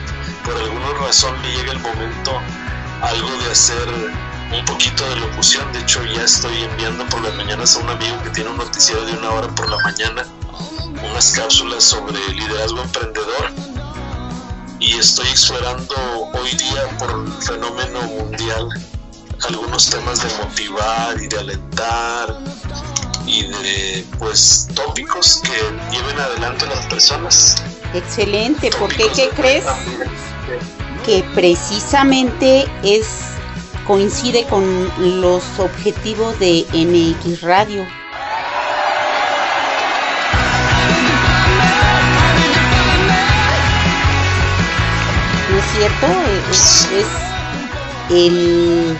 por 0.44 0.56
alguna 0.56 0.92
razón 1.00 1.40
me 1.42 1.52
llega 1.52 1.72
el 1.72 1.78
momento 1.80 2.40
algo 3.02 3.30
de 3.42 3.50
hacer 3.50 3.88
un 4.52 4.64
poquito 4.64 5.08
de 5.08 5.16
locución. 5.16 5.70
De 5.72 5.80
hecho, 5.80 6.04
ya 6.04 6.22
estoy 6.22 6.62
enviando 6.62 7.06
por 7.06 7.22
las 7.22 7.34
mañanas 7.34 7.76
a 7.76 7.80
un 7.80 7.90
amigo 7.90 8.22
que 8.22 8.30
tiene 8.30 8.50
un 8.50 8.58
noticiero 8.58 9.04
de 9.04 9.12
una 9.12 9.30
hora 9.30 9.48
por 9.48 9.68
la 9.68 9.78
mañana, 9.78 10.26
unas 11.02 11.32
cápsulas 11.32 11.84
sobre 11.84 12.18
liderazgo 12.32 12.82
emprendedor. 12.82 13.71
Y 14.82 14.94
estoy 14.94 15.28
explorando 15.28 15.94
hoy 16.34 16.50
día 16.56 16.88
por 16.98 17.08
el 17.10 17.32
fenómeno 17.40 18.02
mundial 18.02 18.68
algunos 19.46 19.88
temas 19.88 20.20
de 20.24 20.44
motivar 20.44 21.22
y 21.22 21.28
de 21.28 21.38
alentar 21.38 22.36
y 23.24 23.46
de 23.46 24.04
pues 24.18 24.66
tópicos 24.74 25.40
que 25.44 25.52
lleven 25.96 26.18
adelante 26.18 26.64
a 26.64 26.70
las 26.70 26.86
personas. 26.86 27.62
Excelente, 27.94 28.70
porque 28.80 29.06
¿qué 29.14 29.28
crees? 29.28 29.64
que 31.06 31.22
precisamente 31.32 32.66
es 32.82 33.06
coincide 33.86 34.44
con 34.48 34.64
los 35.20 35.44
objetivos 35.60 36.36
de 36.40 36.66
MX 36.72 37.42
Radio. 37.42 37.86
Cierto? 45.76 46.06
Es, 46.50 46.88
es 46.92 47.06
el, 48.10 48.96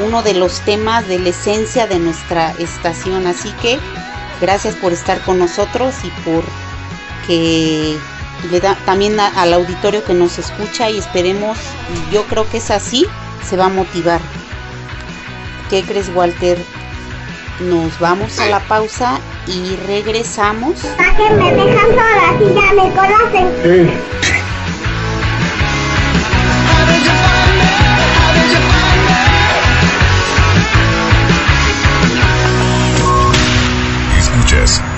uno 0.00 0.22
de 0.22 0.34
los 0.34 0.60
temas 0.60 1.06
de 1.08 1.18
la 1.18 1.30
esencia 1.30 1.86
de 1.86 1.98
nuestra 1.98 2.52
estación. 2.58 3.26
Así 3.26 3.50
que 3.62 3.78
gracias 4.40 4.74
por 4.76 4.92
estar 4.92 5.20
con 5.22 5.38
nosotros 5.38 5.94
y 6.04 6.10
por 6.22 6.44
que 7.26 7.96
le 8.50 8.60
da 8.60 8.74
también 8.84 9.18
a- 9.20 9.28
al 9.40 9.52
auditorio 9.52 10.04
que 10.04 10.14
nos 10.14 10.38
escucha 10.38 10.90
y 10.90 10.98
esperemos, 10.98 11.56
y 12.10 12.12
yo 12.14 12.24
creo 12.24 12.48
que 12.50 12.56
es 12.58 12.70
así, 12.72 13.06
se 13.48 13.56
va 13.56 13.66
a 13.66 13.68
motivar. 13.68 14.20
¿Qué 15.70 15.82
crees, 15.84 16.10
Walter? 16.14 16.58
Nos 17.60 17.96
vamos 18.00 18.38
a 18.40 18.46
la 18.46 18.58
pausa 18.60 19.20
y 19.46 19.76
regresamos. 19.86 20.80
¿Para 20.96 21.16
que 21.16 21.30
me 21.34 21.52
dejan 21.52 21.90
sola 21.90 22.38
si 22.38 22.54
ya 22.54 22.72
me 22.82 22.92
conocen? 22.94 23.46
Escuchas 23.46 24.41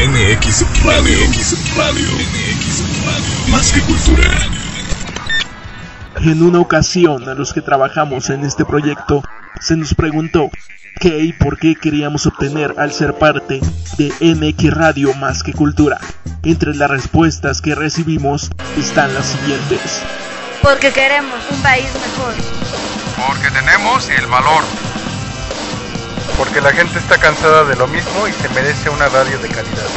MX 0.07 0.85
Radio. 0.85 1.17
MX 1.29 1.77
Radio. 1.77 2.05
MX 2.05 3.07
Radio. 3.07 3.51
Más 3.51 3.73
que 3.73 3.81
cultura. 3.81 4.31
En 6.17 6.43
una 6.43 6.61
ocasión 6.61 7.27
a 7.27 7.33
los 7.33 7.55
que 7.55 7.63
trabajamos 7.63 8.29
en 8.29 8.45
este 8.45 8.67
proyecto 8.67 9.23
se 9.61 9.77
nos 9.77 9.95
preguntó 9.95 10.51
qué 11.01 11.21
y 11.21 11.33
por 11.33 11.59
qué 11.59 11.75
queríamos 11.75 12.27
obtener 12.27 12.75
al 12.77 12.93
ser 12.93 13.15
parte 13.15 13.61
de 13.97 14.13
MX 14.21 14.75
Radio 14.75 15.15
más 15.15 15.43
que 15.43 15.55
cultura. 15.55 15.99
Entre 16.43 16.75
las 16.75 16.91
respuestas 16.91 17.63
que 17.63 17.75
recibimos 17.75 18.51
están 18.77 19.15
las 19.15 19.25
siguientes. 19.25 20.03
Porque 20.61 20.93
queremos 20.93 21.39
un 21.51 21.63
país 21.63 21.89
mejor. 21.95 22.35
Porque 23.27 23.51
tenemos 23.51 24.11
el 24.11 24.27
valor. 24.27 24.65
Porque 26.37 26.61
la 26.61 26.73
gente 26.73 26.99
está 26.99 27.19
cansada 27.19 27.65
de 27.65 27.77
lo 27.77 27.87
mismo 27.87 28.27
y 28.29 28.33
se 28.33 28.49
merece 28.51 28.91
una 28.91 29.09
radio 29.09 29.39
de 29.39 29.49
calidad. 29.49 29.89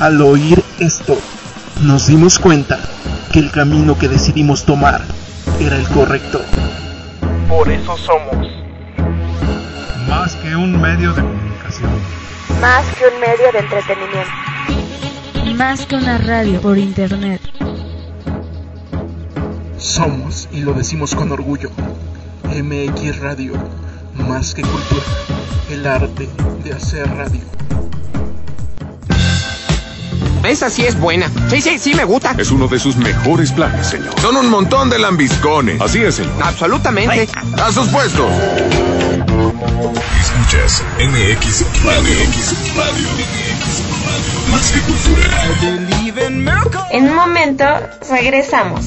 Al 0.00 0.20
oír 0.20 0.62
esto, 0.78 1.18
nos 1.80 2.06
dimos 2.06 2.38
cuenta 2.38 2.78
que 3.32 3.38
el 3.38 3.50
camino 3.50 3.98
que 3.98 4.08
decidimos 4.08 4.64
tomar 4.64 5.02
era 5.58 5.76
el 5.76 5.88
correcto. 5.88 6.40
Por 7.48 7.70
eso 7.70 7.96
somos. 7.96 8.46
Más 10.08 10.34
que 10.36 10.54
un 10.54 10.80
medio 10.80 11.12
de 11.12 11.22
comunicación. 11.22 11.90
Más 12.60 12.84
que 12.96 13.04
un 13.06 13.20
medio 13.20 13.52
de 13.52 13.58
entretenimiento. 13.58 15.56
Más 15.56 15.86
que 15.86 15.96
una 15.96 16.18
radio 16.18 16.60
por 16.60 16.76
internet. 16.76 17.40
Somos, 19.78 20.48
y 20.52 20.60
lo 20.60 20.74
decimos 20.74 21.14
con 21.14 21.32
orgullo, 21.32 21.70
MX 22.44 23.20
Radio, 23.20 23.54
más 24.18 24.54
que 24.54 24.62
cultura, 24.62 25.02
el 25.70 25.86
arte 25.86 26.28
de 26.64 26.72
hacer 26.72 27.08
radio. 27.08 27.40
Esa 30.44 30.70
sí 30.70 30.84
es 30.84 30.98
buena. 30.98 31.28
Sí, 31.48 31.60
sí, 31.60 31.78
sí 31.78 31.94
me 31.94 32.04
gusta. 32.04 32.34
Es 32.38 32.52
uno 32.52 32.68
de 32.68 32.78
sus 32.78 32.96
mejores 32.96 33.50
planes, 33.50 33.88
señor. 33.88 34.14
Son 34.20 34.36
un 34.36 34.48
montón 34.48 34.88
de 34.90 34.98
lambiscones. 34.98 35.80
Así 35.80 36.02
es, 36.02 36.14
señor. 36.14 36.34
Absolutamente. 36.40 37.28
A 37.60 37.72
sus 37.72 37.88
puestos. 37.88 38.30
Escuchas 40.20 40.84
MX 41.00 41.66
Radio. 41.84 42.00
MX 42.00 42.76
Radio. 42.76 43.08
MX 43.08 43.82
Radio. 44.06 44.52
Más 44.52 44.70
que 44.70 44.80
cultura. 44.82 45.26
En 46.90 47.08
un 47.08 47.14
momento 47.14 47.64
regresamos. 48.08 48.86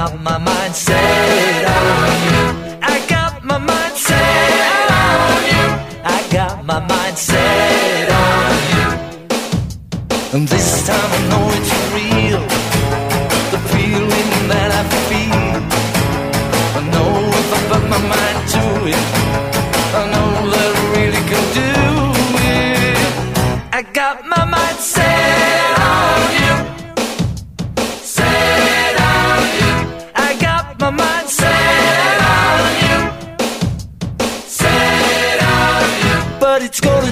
got 0.00 0.18
my 0.22 0.38
mind 0.38 0.74
set 0.74 1.64
on 1.76 2.10
you. 2.26 2.44
I 2.80 3.04
got 3.06 3.44
my 3.44 3.58
mind 3.58 3.96
set 4.08 4.88
on 5.04 5.40
you. 5.52 5.66
I 6.16 6.26
got 6.32 6.64
my 6.64 6.80
mind 6.92 7.18
set 7.18 8.08
on 8.24 8.52
you. 8.76 8.88
And 10.34 10.48
this 10.48 10.86
time 10.86 11.10
I 11.18 11.20
know 11.30 11.44
it's 11.58 11.72
real. 11.96 12.44
The 13.52 13.60
feeling 13.72 14.30
that 14.52 14.70
I 14.80 14.82
feel. 15.08 15.56
I 16.78 16.82
know 16.94 17.12
if 17.40 17.48
I 17.56 17.60
put 17.70 17.82
my 17.94 18.00
mind 18.14 18.38
to 18.54 18.62
it. 18.96 19.19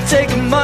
take 0.08 0.34
my 0.38 0.57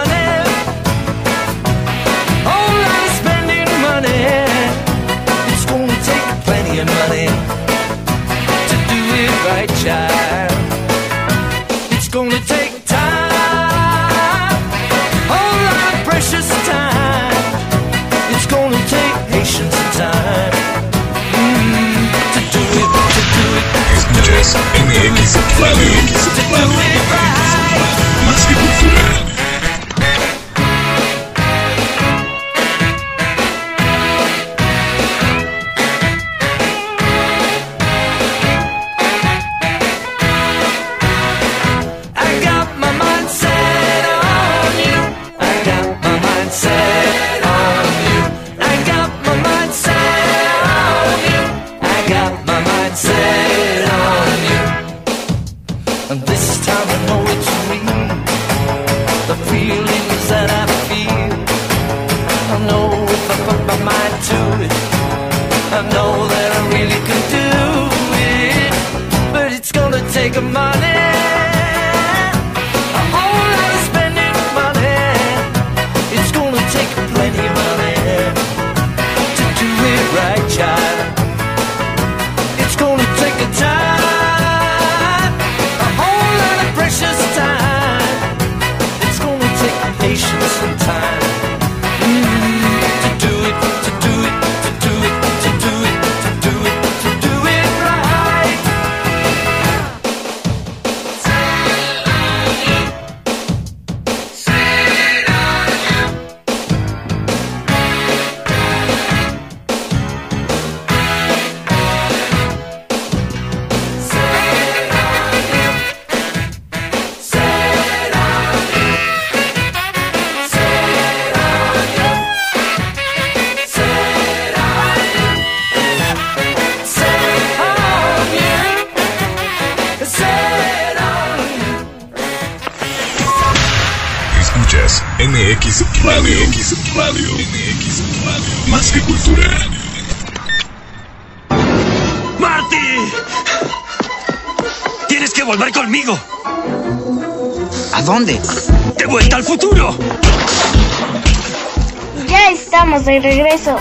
de 153.05 153.21
regreso. 153.21 153.77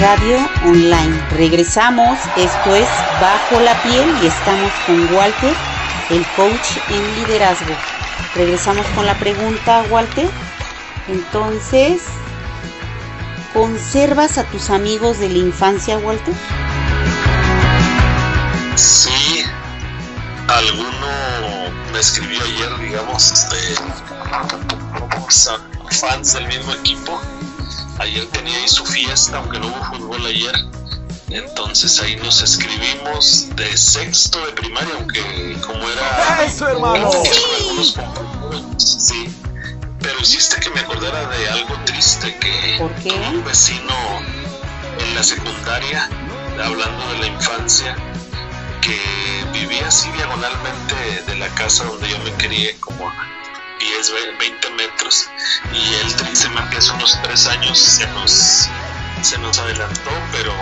Radio 0.00 0.36
Online. 0.66 1.26
Regresamos, 1.30 2.18
esto 2.36 2.74
es 2.74 2.88
Bajo 3.18 3.58
la 3.60 3.74
Piel 3.82 4.14
y 4.22 4.26
estamos 4.26 4.70
con 4.86 5.14
Walter, 5.14 5.54
el 6.10 6.22
coach 6.36 6.76
en 6.90 7.14
liderazgo. 7.14 7.74
Regresamos 8.34 8.84
con 8.88 9.06
la 9.06 9.18
pregunta, 9.18 9.86
Walter. 9.88 10.28
Entonces, 11.08 12.02
¿conservas 13.54 14.36
a 14.36 14.44
tus 14.44 14.68
amigos 14.68 15.18
de 15.18 15.30
la 15.30 15.38
infancia, 15.38 15.96
Walter? 15.96 16.34
Sí, 18.74 19.44
alguno 20.48 21.70
me 21.90 21.98
escribió 22.00 22.42
ayer, 22.42 22.78
digamos, 22.80 23.32
este, 23.32 23.56
fans 25.90 26.34
del 26.34 26.48
mismo 26.48 26.74
equipo 26.74 27.18
ayer 27.98 28.26
tenía 28.26 28.56
ahí 28.58 28.68
su 28.68 28.84
fiesta, 28.84 29.38
aunque 29.38 29.58
no 29.58 29.68
hubo 29.68 29.84
fútbol 29.84 30.26
ayer. 30.26 30.54
Entonces 31.28 32.00
ahí 32.00 32.16
nos 32.16 32.40
escribimos 32.42 33.48
de 33.56 33.76
sexto 33.76 34.44
de 34.46 34.52
primaria, 34.52 34.94
aunque 34.96 35.56
como 35.66 35.88
era... 35.88 36.44
¡Eso, 36.44 36.68
hermano! 36.68 37.10
Sí. 38.78 39.28
Pero 40.00 40.20
hiciste 40.20 40.60
que 40.60 40.70
me 40.70 40.80
acordara 40.80 41.28
de 41.28 41.48
algo 41.48 41.74
triste 41.84 42.36
que 42.38 42.78
tuvo 43.02 43.28
un 43.30 43.44
vecino 43.44 43.94
en 45.00 45.14
la 45.14 45.22
secundaria, 45.22 46.08
hablando 46.62 47.08
de 47.12 47.18
la 47.18 47.26
infancia, 47.26 47.96
que 48.80 49.00
vivía 49.52 49.88
así 49.88 50.08
diagonalmente 50.12 50.94
de 51.26 51.34
la 51.36 51.48
casa 51.48 51.84
donde 51.84 52.08
yo 52.08 52.18
me 52.20 52.32
crié, 52.34 52.76
como 52.78 53.10
10, 53.78 54.12
20 54.38 54.70
metros, 54.70 55.28
y 55.72 55.94
él 55.94 56.14
tristemente 56.16 56.76
hace 56.76 56.92
unos 56.92 57.18
3 57.22 57.46
años 57.48 57.78
se 57.78 58.06
nos, 58.08 58.68
se 59.22 59.38
nos 59.38 59.58
adelantó, 59.58 60.10
pero 60.32 60.52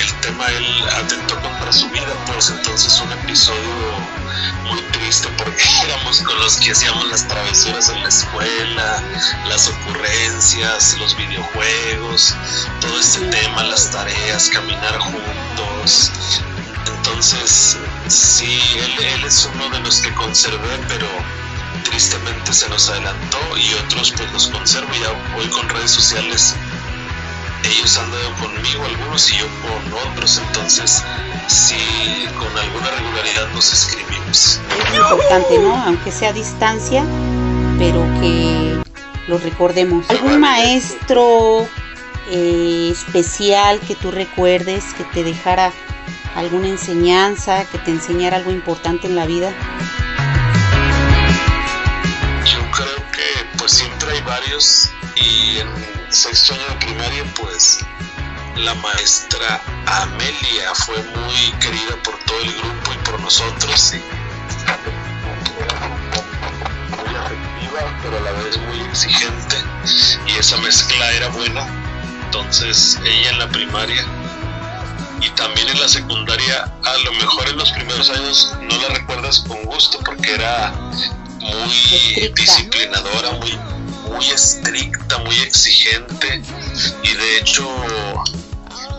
el 0.00 0.20
tema 0.20 0.46
él 0.48 0.88
atentó 0.96 1.40
contra 1.40 1.72
su 1.72 1.88
vida, 1.90 2.12
pues 2.26 2.50
entonces 2.50 3.00
un 3.00 3.12
episodio 3.12 4.26
muy 4.64 4.80
triste 4.92 5.28
porque 5.38 5.62
éramos 5.84 6.20
con 6.22 6.38
los 6.40 6.56
que 6.56 6.72
hacíamos 6.72 7.08
las 7.08 7.26
travesuras 7.28 7.88
en 7.88 8.02
la 8.02 8.08
escuela, 8.08 9.02
las 9.48 9.68
ocurrencias, 9.68 10.96
los 10.98 11.16
videojuegos, 11.16 12.34
todo 12.80 12.98
este 12.98 13.20
tema, 13.26 13.64
las 13.64 13.90
tareas, 13.90 14.50
caminar 14.50 14.98
juntos. 14.98 16.10
Entonces, 16.86 17.78
sí, 18.08 18.60
él, 18.76 19.04
él 19.04 19.24
es 19.24 19.48
uno 19.54 19.68
de 19.70 19.80
los 19.80 20.00
que 20.00 20.12
conservé, 20.14 20.78
pero 20.88 21.08
tristemente 21.84 22.52
se 22.52 22.68
nos 22.68 22.88
adelantó 22.88 23.38
y 23.56 23.74
otros 23.84 24.12
pues 24.16 24.32
los 24.32 24.48
conservo 24.48 24.92
ya 24.94 25.10
hoy 25.38 25.48
con 25.48 25.68
redes 25.68 25.90
sociales 25.90 26.56
ellos 27.70 27.98
han 27.98 28.10
dado 28.10 28.32
conmigo 28.34 28.84
algunos 28.84 29.32
y 29.32 29.38
yo 29.38 29.46
con 29.62 30.12
otros, 30.12 30.40
entonces 30.46 31.02
sí, 31.48 31.76
con 32.38 32.56
alguna 32.56 32.90
regularidad 32.90 33.48
nos 33.52 33.72
escribimos. 33.72 34.60
Es 34.92 34.94
importante, 34.96 35.58
¿no? 35.58 35.76
Aunque 35.84 36.12
sea 36.12 36.30
a 36.30 36.32
distancia, 36.32 37.04
pero 37.78 38.02
que 38.20 38.80
lo 39.26 39.38
recordemos. 39.38 40.08
¿Algún 40.10 40.40
maestro 40.40 41.66
eh, 42.30 42.90
especial 42.92 43.80
que 43.80 43.94
tú 43.94 44.10
recuerdes, 44.10 44.84
que 44.94 45.04
te 45.04 45.24
dejara 45.24 45.72
alguna 46.36 46.68
enseñanza, 46.68 47.64
que 47.64 47.78
te 47.78 47.90
enseñara 47.90 48.36
algo 48.36 48.52
importante 48.52 49.08
en 49.08 49.16
la 49.16 49.26
vida? 49.26 49.52
Y 55.16 55.58
en 55.58 55.68
sexto 56.08 56.54
año 56.54 56.62
de 56.70 56.86
primaria 56.86 57.24
pues 57.38 57.80
la 58.56 58.74
maestra 58.76 59.60
Amelia 59.84 60.74
fue 60.74 60.96
muy 60.96 61.52
querida 61.60 62.02
por 62.02 62.16
todo 62.20 62.40
el 62.40 62.54
grupo 62.54 62.92
y 62.94 62.96
por 63.04 63.20
nosotros 63.20 63.92
y 63.92 63.98
muy 66.88 67.16
afectiva 67.16 67.98
pero 68.02 68.16
a 68.16 68.20
la 68.20 68.32
vez 68.32 68.56
muy 68.56 68.80
exigente. 68.80 69.56
Y 70.26 70.38
esa 70.38 70.56
mezcla 70.58 71.12
era 71.12 71.28
buena. 71.28 71.66
Entonces 72.24 72.98
ella 73.04 73.30
en 73.30 73.38
la 73.38 73.48
primaria 73.48 74.06
y 75.20 75.28
también 75.30 75.68
en 75.68 75.80
la 75.80 75.88
secundaria 75.88 76.62
a 76.82 76.96
lo 77.04 77.12
mejor 77.12 77.46
en 77.50 77.58
los 77.58 77.70
primeros 77.72 78.08
años 78.08 78.56
no 78.62 78.74
la 78.78 78.88
recuerdas 78.94 79.40
con 79.40 79.62
gusto 79.64 79.98
porque 80.02 80.32
era 80.32 80.72
muy 81.40 82.32
disciplinadora 82.34 83.32
muy 83.32 83.58
muy 84.10 84.26
estricta 84.30 85.18
muy 85.18 85.38
exigente 85.40 86.42
y 87.02 87.14
de 87.14 87.38
hecho 87.38 87.68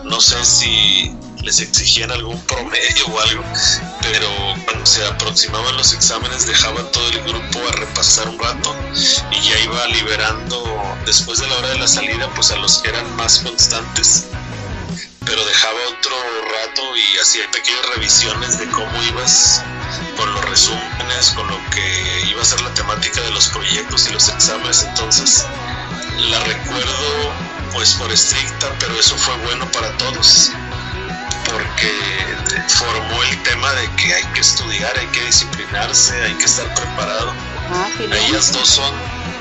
no 0.04 0.20
sé 0.20 0.42
si 0.44 1.14
les 1.42 1.60
exigían 1.60 2.10
algún 2.10 2.40
promedio 2.46 3.06
o 3.06 3.20
algo, 3.20 3.44
pero 4.02 4.28
cuando 4.64 4.84
se 4.84 5.04
aproximaban 5.06 5.76
los 5.76 5.92
exámenes 5.92 6.46
dejaba 6.46 6.82
todo 6.90 7.08
el 7.08 7.22
grupo 7.22 7.60
a 7.68 7.72
repasar 7.72 8.28
un 8.28 8.38
rato 8.38 8.74
y 9.30 9.48
ya 9.48 9.58
iba 9.60 9.86
liberando 9.88 10.96
después 11.06 11.38
de 11.38 11.46
la 11.46 11.56
hora 11.56 11.68
de 11.68 11.78
la 11.78 11.88
salida 11.88 12.28
pues 12.34 12.50
a 12.50 12.56
los 12.56 12.78
que 12.78 12.90
eran 12.90 13.16
más 13.16 13.38
constantes, 13.38 14.26
pero 15.24 15.44
dejaba 15.44 15.78
otro 15.98 16.16
rato 16.52 16.82
y 16.96 17.18
hacía 17.18 17.50
pequeñas 17.50 17.86
revisiones 17.94 18.58
de 18.58 18.66
cómo 18.70 19.02
ibas 19.04 19.62
con 20.16 20.32
los 20.32 20.44
resúmenes, 20.44 21.30
con 21.34 21.46
lo 21.46 21.58
que 21.70 22.24
iba 22.28 22.42
a 22.42 22.44
ser 22.44 22.60
la 22.60 22.72
temática 22.74 23.20
de 23.22 23.30
los 23.30 23.48
proyectos 23.48 24.08
y 24.08 24.12
los 24.12 24.28
exámenes, 24.28 24.84
entonces 24.84 25.46
la 26.30 26.40
recuerdo 26.40 27.32
pues 27.72 27.94
por 27.94 28.10
estricta, 28.10 28.72
pero 28.80 28.98
eso 28.98 29.16
fue 29.16 29.36
bueno 29.38 29.70
para 29.72 29.90
todos, 29.98 30.52
porque 31.44 31.92
formó 32.68 33.22
el 33.24 33.42
tema 33.42 33.72
de 33.74 33.90
que 33.92 34.14
hay 34.14 34.24
que 34.34 34.40
estudiar, 34.40 34.96
hay 34.98 35.06
que 35.08 35.24
disciplinarse, 35.24 36.22
hay 36.22 36.34
que 36.34 36.44
estar 36.44 36.72
preparado. 36.74 37.32
Ah. 37.70 37.88
Ellas 37.98 38.52
dos 38.52 38.68
son 38.68 38.94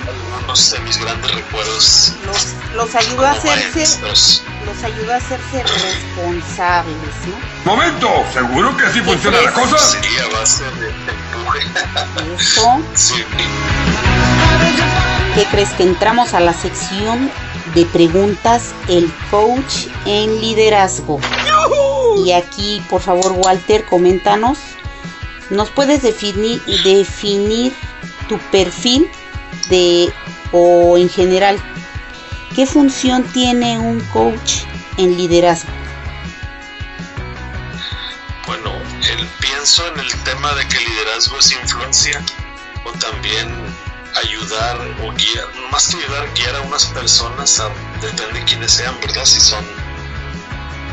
algunos 0.07 0.71
de 0.71 0.79
mis 0.79 0.97
grandes 0.97 1.31
recuerdos. 1.31 2.13
Los, 2.25 2.55
los 2.75 2.95
ayudó 2.95 3.25
a 3.25 3.31
hacerse, 3.31 3.79
maestros. 3.79 4.43
los 4.65 4.83
ayudó 4.83 5.13
a 5.13 5.15
hacerse 5.17 5.63
responsables, 5.63 6.95
¿no? 7.27 7.71
Momento, 7.71 8.09
¿seguro 8.33 8.75
que 8.77 8.85
así 8.85 9.01
funciona 9.01 9.41
la 9.41 9.53
cosa? 9.53 9.77
Sí, 9.77 9.99
a 10.19 10.39
base 10.39 10.63
de 10.63 10.89
empuje. 10.89 12.35
Eso. 12.35 12.81
Sí. 12.93 13.23
¿Qué 15.35 15.45
crees 15.51 15.69
que 15.71 15.83
entramos 15.83 16.33
a 16.33 16.39
la 16.39 16.53
sección 16.53 17.29
de 17.75 17.85
preguntas 17.85 18.73
el 18.87 19.11
coach 19.29 19.87
en 20.05 20.39
liderazgo? 20.41 21.19
Y 22.25 22.31
aquí, 22.31 22.83
por 22.89 23.01
favor, 23.01 23.33
Walter, 23.33 23.85
coméntanos. 23.85 24.57
¿Nos 25.49 25.69
puedes 25.69 26.01
definir, 26.01 26.61
definir 26.83 27.73
tu 28.27 28.37
perfil 28.51 29.09
de 29.69 30.13
o 30.51 30.97
en 30.97 31.09
general 31.09 31.59
qué 32.55 32.65
función 32.65 33.23
tiene 33.33 33.77
un 33.77 33.99
coach 34.11 34.63
en 34.97 35.15
liderazgo? 35.17 35.69
Bueno, 38.47 38.71
el, 39.11 39.27
pienso 39.39 39.85
en 39.93 39.99
el 39.99 40.23
tema 40.23 40.53
de 40.55 40.67
que 40.67 40.79
liderazgo 40.79 41.37
es 41.39 41.51
influencia 41.51 42.23
o 42.85 42.91
también 42.93 43.47
ayudar 44.23 44.77
o 45.03 45.11
guiar, 45.13 45.45
más 45.71 45.87
que 45.87 45.97
ayudar, 45.97 46.27
guiar 46.33 46.55
a 46.55 46.61
unas 46.61 46.85
personas, 46.87 47.59
a, 47.59 47.69
depende 48.01 48.39
de 48.39 48.45
quiénes 48.45 48.71
sean, 48.71 48.99
¿verdad? 49.01 49.25
Si 49.25 49.39
son 49.39 49.63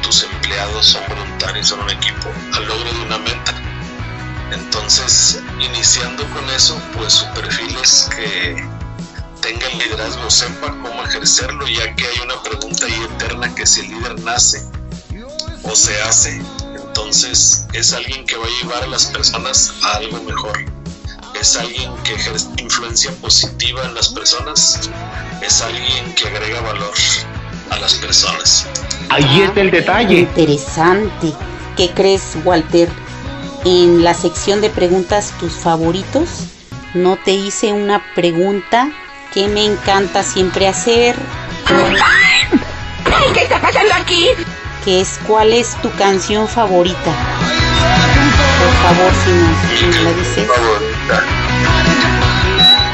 tus 0.03 0.25
empleados, 0.25 0.87
son 0.87 1.03
voluntarios, 1.09 1.69
son 1.69 1.81
un 1.81 1.91
equipo, 1.91 2.31
al 2.53 2.67
logro 2.67 2.93
de 2.93 3.01
una 3.07 3.19
meta. 3.19 3.74
Entonces, 4.55 5.43
iniciando 5.61 6.25
con 6.31 6.49
eso, 6.51 6.81
pues 6.97 7.13
su 7.13 7.27
perfil 7.33 7.77
es 7.83 8.09
que 8.15 8.65
tenga 9.41 9.67
el 9.67 9.79
liderazgo, 9.79 10.31
sepa 10.31 10.69
cómo 10.69 11.03
ejercerlo, 11.05 11.67
ya 11.67 11.95
que 11.95 12.07
hay 12.07 12.19
una 12.25 12.41
pregunta 12.43 12.87
ahí 12.87 13.07
eterna 13.15 13.53
que 13.55 13.67
si 13.67 13.81
el 13.81 13.91
líder 13.91 14.21
nace 14.21 14.65
o 15.65 15.75
se 15.75 16.01
hace. 16.03 16.41
Entonces, 16.75 17.67
es 17.73 17.93
alguien 17.93 18.25
que 18.27 18.37
va 18.37 18.45
a 18.45 18.63
llevar 18.63 18.85
a 18.85 18.87
las 18.87 19.07
personas 19.07 19.75
a 19.83 19.97
algo 19.97 20.23
mejor. 20.23 20.65
Es 21.41 21.57
alguien 21.57 21.93
que 22.05 22.15
ejerce 22.15 22.49
influencia 22.59 23.11
positiva 23.21 23.85
en 23.85 23.95
las 23.95 24.11
personas. 24.11 24.89
Es 25.43 25.63
alguien 25.63 26.15
que 26.15 26.29
agrega 26.29 26.61
valor 26.61 26.95
a 27.71 27.79
las 27.79 27.95
personas. 27.95 28.67
Ahí 29.11 29.43
está 29.43 29.61
el 29.61 29.73
detalle. 29.73 30.21
Interesante. 30.21 31.33
¿Qué 31.77 31.91
crees, 31.91 32.23
Walter? 32.45 32.89
En 33.67 34.05
la 34.05 34.13
sección 34.13 34.61
de 34.61 34.69
preguntas, 34.69 35.33
tus 35.41 35.55
favoritos, 35.55 36.29
no 36.93 37.17
te 37.17 37.31
hice 37.31 37.73
una 37.73 38.03
pregunta 38.15 38.91
que 39.33 39.49
me 39.49 39.65
encanta 39.65 40.23
siempre 40.23 40.69
hacer. 40.69 41.17
¿Qué 43.33 43.43
está 43.43 43.63
pasando 43.63 43.95
aquí? 43.95 44.29
Que 44.85 45.01
es 45.01 45.19
cuál 45.27 45.55
es 45.55 45.81
tu 45.81 45.91
canción 45.93 46.47
favorita. 46.47 46.99
Por 48.61 48.73
favor, 48.83 49.13
si 49.25 49.31
nos, 49.33 49.79
si 49.79 49.87
nos 49.87 50.01
la 50.03 50.13
dices. 50.13 50.51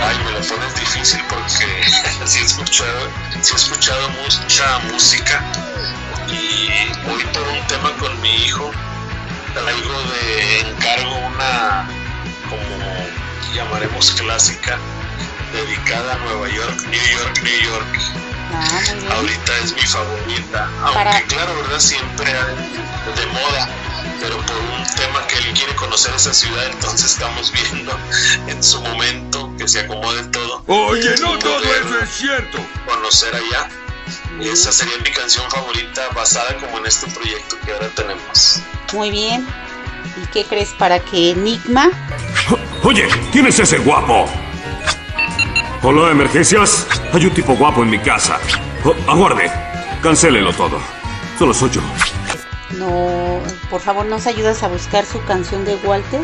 Ay, 0.06 0.16
me 0.24 0.30
la 0.30 0.40
pones 0.40 0.74
difícil 0.76 1.20
porque 1.28 1.48
sí 2.26 2.38
he 2.38 2.44
escuchado, 2.44 3.08
sí 3.40 3.52
he 3.54 3.56
escuchado 3.56 4.08
mucha 4.10 4.78
música 4.92 5.42
y 6.28 6.68
hoy 7.10 7.24
por 7.32 7.42
un 7.48 7.66
tema 7.66 7.90
con 7.98 8.20
mi 8.20 8.36
hijo 8.36 8.70
traigo 9.54 10.02
de 10.02 10.60
encargo 10.60 11.16
una 11.26 11.86
como 12.48 13.54
llamaremos 13.54 14.10
clásica 14.12 14.78
dedicada 15.52 16.14
a 16.14 16.18
Nueva 16.18 16.48
York, 16.48 16.80
New 16.88 17.18
York, 17.18 17.40
New 17.42 17.60
York. 17.62 17.98
Ahorita 19.12 19.58
es 19.58 19.74
mi 19.74 19.82
favorita, 19.82 20.68
aunque 20.82 20.94
Para- 20.94 21.22
claro, 21.22 21.54
verdad 21.62 21.78
siempre 21.80 22.32
de 22.32 23.26
moda, 23.26 23.68
pero 24.20 24.36
por 24.38 24.56
un 24.56 24.84
tema 24.96 25.26
que 25.28 25.36
él 25.38 25.52
quiere 25.54 25.74
conocer 25.76 26.12
esa 26.14 26.34
ciudad, 26.34 26.66
entonces 26.66 27.12
estamos 27.12 27.52
viendo 27.52 27.96
en 28.48 28.62
su 28.62 28.80
momento 28.82 29.50
que 29.56 29.68
se 29.68 29.80
acomode 29.80 30.24
todo. 30.28 30.62
Oye, 30.66 31.14
no 31.20 31.38
todo 31.38 31.62
eso 31.62 31.98
es 32.02 32.10
cierto. 32.10 32.58
Conocer 32.86 33.34
allá. 33.34 33.68
Esa 34.40 34.72
sería 34.72 34.94
mi 35.04 35.10
canción 35.10 35.48
favorita 35.50 36.02
basada 36.14 36.56
como 36.56 36.78
en 36.78 36.86
este 36.86 37.06
proyecto 37.10 37.56
que 37.64 37.72
ahora 37.72 37.88
tenemos. 37.94 38.60
Muy 38.92 39.10
bien. 39.10 39.46
¿Y 40.22 40.26
qué 40.32 40.44
crees 40.44 40.70
para 40.70 40.98
que 40.98 41.30
Enigma? 41.32 41.90
Oye, 42.82 43.06
¿quién 43.32 43.46
es 43.46 43.58
ese 43.58 43.78
guapo? 43.78 44.26
Hola, 45.82 46.10
emergencias. 46.10 46.86
Hay 47.12 47.26
un 47.26 47.34
tipo 47.34 47.54
guapo 47.54 47.82
en 47.82 47.90
mi 47.90 47.98
casa. 47.98 48.38
Oh, 48.84 48.94
aguarde. 49.10 49.50
Cancélelo 50.02 50.52
todo. 50.54 50.78
Solo 51.38 51.52
soy 51.54 51.70
yo. 51.70 51.82
No, 52.78 53.40
por 53.68 53.80
favor, 53.80 54.06
¿nos 54.06 54.26
ayudas 54.26 54.62
a 54.62 54.68
buscar 54.68 55.04
su 55.04 55.22
canción 55.24 55.64
de 55.64 55.74
Walter? 55.76 56.22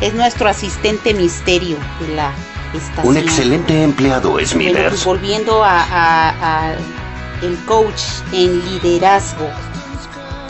Es 0.00 0.14
nuestro 0.14 0.48
asistente 0.48 1.14
misterio 1.14 1.76
de 2.00 2.14
la 2.14 2.32
estación. 2.74 3.06
Un 3.08 3.16
excelente 3.16 3.82
empleado, 3.82 4.36
Smithers. 4.44 4.94
Pero 4.94 5.04
volviendo 5.04 5.64
a, 5.64 5.80
a- 5.82 6.70
a 6.70 6.74
el 7.42 7.56
coach 7.66 8.00
en 8.32 8.64
liderazgo, 8.64 9.48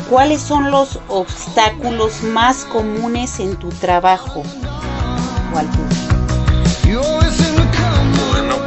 ¿cuáles 0.08 0.42
son 0.42 0.70
los 0.70 0.98
obstáculos 1.08 2.22
más 2.22 2.64
comunes 2.66 3.40
en 3.40 3.56
tu 3.56 3.70
trabajo? 3.70 4.42
Bueno, 5.52 5.70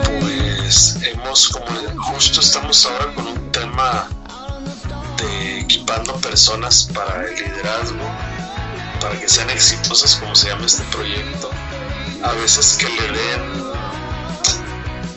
pues 0.03 0.97
hemos 1.03 1.49
como 1.49 1.65
justo 2.01 2.41
estamos 2.41 2.85
ahora 2.85 3.13
con 3.13 3.27
un 3.27 3.51
tema 3.51 4.07
de 5.17 5.59
equipando 5.59 6.15
personas 6.17 6.89
para 6.93 7.25
el 7.25 7.35
liderazgo, 7.35 8.05
para 8.99 9.19
que 9.19 9.29
sean 9.29 9.49
exitosas 9.51 10.15
como 10.15 10.35
se 10.35 10.49
llama 10.49 10.65
este 10.65 10.83
proyecto. 10.85 11.49
A 12.23 12.31
veces 12.33 12.77
que 12.79 12.89
le 12.89 13.07
den 13.19 13.63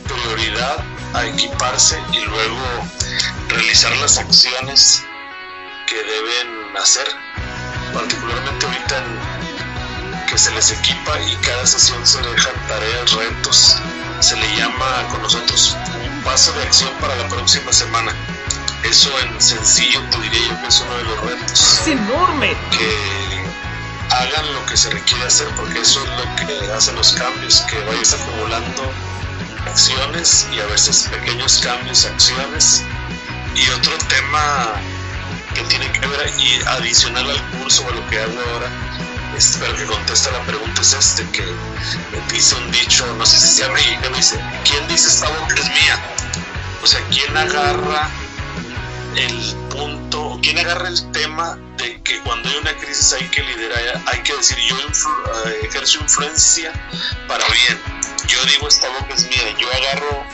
prioridad 0.07 0.83
a 1.13 1.25
equiparse 1.25 1.99
y 2.11 2.19
luego 2.19 2.57
realizar 3.47 3.95
las 3.97 4.17
acciones 4.17 5.03
que 5.87 5.95
deben 5.95 6.77
hacer, 6.77 7.07
particularmente 7.93 8.65
ahorita 8.65 8.97
en 8.97 10.25
que 10.27 10.37
se 10.37 10.51
les 10.51 10.71
equipa 10.71 11.19
y 11.21 11.35
cada 11.37 11.65
sesión 11.65 12.05
se 12.05 12.21
dejan 12.21 12.53
tareas, 12.67 13.11
retos. 13.13 13.77
Se 14.19 14.35
le 14.35 14.55
llama 14.57 15.07
con 15.09 15.23
nosotros 15.23 15.75
un 16.03 16.21
paso 16.21 16.51
de 16.53 16.63
acción 16.63 16.91
para 17.01 17.15
la 17.15 17.27
próxima 17.27 17.73
semana. 17.73 18.13
Eso 18.83 19.09
en 19.19 19.41
sencillo 19.41 20.01
te 20.11 20.19
diría 20.19 20.47
yo 20.49 20.61
que 20.61 20.67
es 20.67 20.81
uno 20.81 20.97
de 20.97 21.03
los 21.05 21.21
retos. 21.21 21.79
¡Es 21.81 21.87
enorme! 21.87 22.55
Que 22.77 23.43
hagan 24.11 24.53
lo 24.53 24.65
que 24.67 24.77
se 24.77 24.89
requiere 24.89 25.25
hacer 25.25 25.47
porque 25.55 25.79
eso 25.79 26.03
es 26.03 26.09
lo 26.09 26.35
que 26.35 26.71
hace 26.71 26.91
los 26.93 27.13
cambios, 27.13 27.61
que 27.61 27.79
vayas 27.85 28.13
acumulando 28.13 28.91
acciones 29.65 30.47
y 30.53 30.59
a 30.59 30.65
veces 30.67 31.09
pequeños 31.11 31.59
cambios, 31.59 32.05
acciones. 32.05 32.83
Y 33.55 33.69
otro 33.71 33.97
tema 34.07 34.73
que 35.53 35.61
tiene 35.63 35.91
que 35.91 36.05
ver 36.05 36.33
y 36.37 36.61
adicional 36.67 37.29
al 37.29 37.41
curso 37.57 37.83
o 37.85 37.89
a 37.89 37.95
lo 37.95 38.07
que 38.09 38.19
hago 38.19 38.39
ahora 38.53 38.69
es, 39.35 39.57
pero 39.59 39.75
que 39.75 39.85
contesta 39.85 40.31
la 40.31 40.41
pregunta 40.43 40.81
es 40.81 40.93
este 40.93 41.29
que 41.31 41.45
dice 42.31 42.55
un 42.55 42.71
dicho 42.71 43.05
no 43.17 43.25
sé 43.25 43.39
si 43.39 43.47
sea 43.47 43.69
mexicano 43.69 44.15
dice 44.15 44.39
quién 44.63 44.87
dice 44.87 45.07
esta 45.07 45.27
boca 45.29 45.55
es 45.55 45.69
mía 45.69 45.99
o 46.83 46.87
sea 46.87 47.01
quién 47.09 47.35
agarra 47.35 48.09
el 49.15 49.55
punto 49.69 50.39
quién 50.41 50.57
agarra 50.59 50.87
el 50.87 51.11
tema 51.11 51.57
de 51.79 52.01
que 52.03 52.19
cuando 52.21 52.49
hay 52.49 52.57
una 52.57 52.75
crisis 52.75 53.13
hay 53.13 53.27
que 53.29 53.41
liderar 53.41 54.01
hay 54.05 54.21
que 54.21 54.35
decir 54.35 54.57
yo 54.67 54.77
eh, 54.77 55.59
ejerzo 55.63 55.99
influencia 56.01 56.71
para 57.27 57.45
bien 57.47 57.79
yo 58.27 58.43
digo 58.45 58.67
esta 58.67 58.87
boca 58.89 59.13
es 59.15 59.27
mía 59.29 59.55
yo 59.57 59.67
agarro 59.71 60.25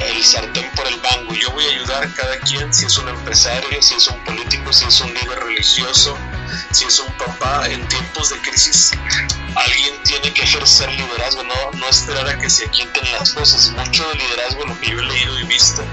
el 0.00 0.24
sartén 0.24 0.68
por 0.74 0.86
el 0.86 1.00
mango. 1.00 1.34
Yo 1.34 1.50
voy 1.52 1.64
a 1.64 1.68
ayudar 1.68 2.04
a 2.04 2.14
cada 2.14 2.36
quien, 2.40 2.72
si 2.72 2.86
es 2.86 2.96
un 2.98 3.08
empresario, 3.08 3.82
si 3.82 3.94
es 3.94 4.08
un 4.08 4.22
político, 4.24 4.72
si 4.72 4.84
es 4.86 5.00
un 5.00 5.12
líder 5.14 5.38
religioso, 5.40 6.16
si 6.72 6.84
es 6.84 6.98
un 6.98 7.12
papá. 7.14 7.66
En 7.68 7.86
tiempos 7.88 8.30
de 8.30 8.38
crisis, 8.38 8.92
alguien 9.54 10.02
tiene 10.04 10.32
que 10.32 10.42
ejercer 10.42 10.90
liderazgo, 10.92 11.44
no, 11.44 11.78
no 11.78 11.88
esperar 11.88 12.28
a 12.28 12.38
que 12.38 12.50
se 12.50 12.66
aquieten 12.66 13.12
las 13.12 13.32
cosas. 13.32 13.70
Mucho 13.70 14.08
de 14.08 14.14
liderazgo, 14.16 14.64
lo 14.66 14.80
que 14.80 14.90
yo 14.90 14.98
he 14.98 15.04
leído 15.04 15.40
y 15.40 15.44
visto, 15.44 15.84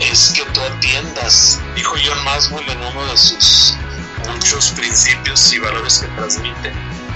es 0.00 0.32
que 0.34 0.44
tú 0.52 0.60
atiendas. 0.60 1.60
Dijo 1.74 1.94
John 2.04 2.22
Maswell 2.24 2.68
en 2.68 2.82
uno 2.82 3.06
de 3.06 3.16
sus 3.16 3.74
muchos 4.28 4.70
principios 4.70 5.52
y 5.52 5.58
valores 5.58 5.98
que 5.98 6.06
transmite 6.08 6.72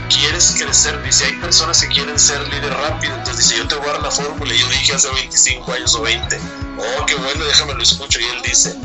quieres 0.08 0.54
crecer, 0.58 1.02
dice, 1.02 1.26
hay 1.26 1.32
personas 1.34 1.80
que 1.80 1.88
quieren 1.88 2.18
ser 2.18 2.40
líder 2.48 2.72
rápido, 2.72 3.14
entonces 3.14 3.48
dice, 3.48 3.58
yo 3.58 3.68
te 3.68 3.74
voy 3.76 3.88
a 3.88 3.92
dar 3.92 4.02
la 4.02 4.10
fórmula, 4.10 4.54
y 4.54 4.58
yo 4.58 4.68
dije 4.68 4.94
hace 4.94 5.10
25 5.10 5.72
años 5.72 5.94
o 5.94 6.02
20, 6.02 6.38
oh, 6.78 7.06
qué 7.06 7.14
bueno, 7.16 7.44
déjame 7.44 7.74
lo 7.74 7.82
escucho, 7.82 8.20
y 8.20 8.24
él 8.24 8.42
dice, 8.42 8.76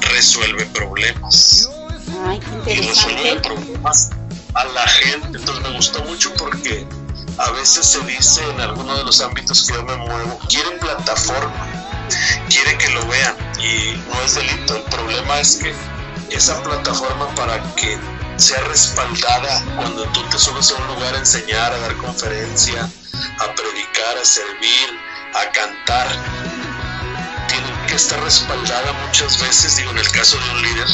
resuelve 0.00 0.66
problemas. 0.66 1.68
Ay, 2.26 2.40
qué 2.64 2.74
Y 2.74 2.88
resuelve 2.88 3.40
problemas 3.40 4.10
a 4.54 4.64
la 4.64 4.86
gente, 4.86 5.38
entonces 5.38 5.62
me 5.62 5.76
gustó 5.76 6.04
mucho 6.04 6.32
porque 6.34 6.86
a 7.38 7.50
veces 7.52 7.86
se 7.86 8.00
dice 8.00 8.42
en 8.50 8.60
alguno 8.60 8.96
de 8.96 9.04
los 9.04 9.20
ámbitos 9.20 9.66
que 9.66 9.74
yo 9.74 9.82
me 9.82 9.96
muevo, 9.96 10.38
quiere 10.48 10.72
plataforma, 10.78 11.66
quiere 12.48 12.76
que 12.78 12.90
lo 12.90 13.06
vean, 13.06 13.36
y 13.58 13.96
no 14.08 14.22
es 14.22 14.34
delito, 14.34 14.76
el 14.76 14.82
problema 14.84 15.40
es 15.40 15.56
que 15.56 15.74
esa 16.34 16.62
plataforma 16.62 17.34
para 17.34 17.60
que 17.74 17.98
sea 18.36 18.60
respaldada 18.64 19.62
cuando 19.76 20.04
tú 20.08 20.22
te 20.30 20.38
subes 20.38 20.70
a 20.70 20.76
un 20.76 20.86
lugar 20.88 21.14
a 21.14 21.18
enseñar, 21.18 21.72
a 21.72 21.78
dar 21.78 21.96
conferencia, 21.96 22.82
a 22.82 23.54
predicar, 23.54 24.18
a 24.20 24.24
servir, 24.24 25.00
a 25.34 25.50
cantar. 25.52 26.08
Tiene 27.48 27.86
que 27.86 27.94
estar 27.94 28.20
respaldada 28.22 28.92
muchas 29.06 29.40
veces, 29.40 29.76
digo, 29.76 29.90
en 29.90 29.98
el 29.98 30.10
caso 30.10 30.38
de 30.38 30.50
un 30.50 30.62
líder, 30.62 30.88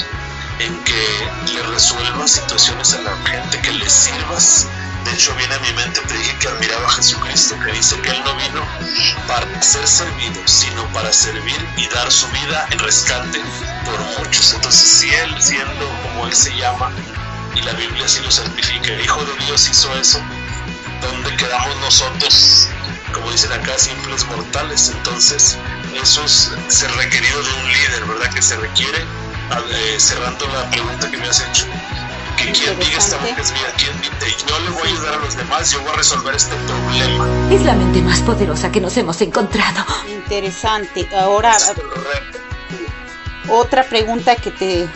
en 0.61 0.85
que 0.85 1.53
le 1.55 1.62
resuelvas 1.62 2.33
situaciones 2.33 2.94
a 2.94 3.03
la 3.03 3.16
gente, 3.29 3.61
que 3.61 3.72
le 3.72 3.88
sirvas. 3.88 4.66
De 5.04 5.12
hecho, 5.12 5.34
viene 5.37 5.54
a 5.54 5.58
mi 5.61 5.72
mente, 5.72 6.00
te 6.00 6.14
dije 6.14 6.37
que 6.38 6.48
admiraba 6.48 6.87
a 6.87 6.90
Jesucristo, 6.90 7.58
que 7.64 7.72
dice 7.72 8.00
que 8.00 8.11
Él 8.11 8.22
no 8.24 8.34
vino 8.37 8.62
para 9.26 9.62
ser 9.62 9.87
servido, 9.87 10.40
sino 10.46 10.84
para 10.92 11.12
servir 11.12 11.66
y 11.76 11.87
dar 11.88 12.11
su 12.11 12.26
vida 12.28 12.66
en 12.70 12.78
rescate 12.78 13.40
por 13.84 13.98
muchos. 14.18 14.54
Entonces, 14.54 14.98
si 15.00 15.11
Él, 15.11 15.34
siendo 15.40 15.88
como 16.02 16.26
Él 16.26 16.34
se 16.34 16.54
llama, 16.56 16.90
y 17.54 17.62
la 17.62 17.72
Biblia 17.72 18.04
así 18.04 18.20
lo 18.20 18.30
certifica, 18.30 18.92
el 18.92 19.00
Hijo 19.00 19.24
de 19.24 19.44
Dios 19.46 19.68
hizo 19.68 19.92
eso, 19.98 20.20
¿dónde 21.00 21.34
quedamos 21.37 21.76
nosotros? 21.78 22.68
Como 23.12 23.30
dicen 23.30 23.52
acá, 23.52 23.78
simples 23.78 24.24
mortales. 24.26 24.90
Entonces, 24.90 25.56
eso 26.00 26.24
es 26.24 26.52
ser 26.68 26.90
requerido 26.96 27.42
de 27.42 27.52
un 27.54 27.72
líder, 27.72 28.04
¿verdad? 28.04 28.32
Que 28.32 28.42
se 28.42 28.56
requiere, 28.56 28.98
eh, 28.98 29.96
cerrando 29.98 30.46
la 30.48 30.68
pregunta 30.70 31.11
que 31.11 31.16
me 31.16 31.28
has 31.28 31.40
hecho, 31.40 31.66
que 32.38 32.53
quien 32.53 32.79
diga 32.79 32.98
esta 32.98 33.16
es 33.29 33.53
mía, 33.53 33.72
quien 33.77 34.01
dice, 34.01 34.44
yo 34.46 34.59
le 34.61 34.70
voy 34.70 34.83
a 34.83 34.90
ayudar 34.92 35.14
a 35.14 35.16
los 35.18 35.37
demás, 35.37 35.72
yo 35.72 35.81
voy 35.83 35.90
a 35.90 35.96
resolver 35.96 36.35
este 36.35 36.55
problema. 36.57 37.27
Es 37.51 37.62
la 37.62 37.74
mente 37.74 38.01
más 38.03 38.20
poderosa 38.20 38.70
que 38.70 38.81
nos 38.81 38.96
hemos 38.96 39.20
encontrado. 39.20 39.85
Interesante. 40.09 41.09
Ahora, 41.16 41.57
otra 43.48 43.83
pregunta 43.85 44.37
que 44.37 44.51
te 44.51 44.88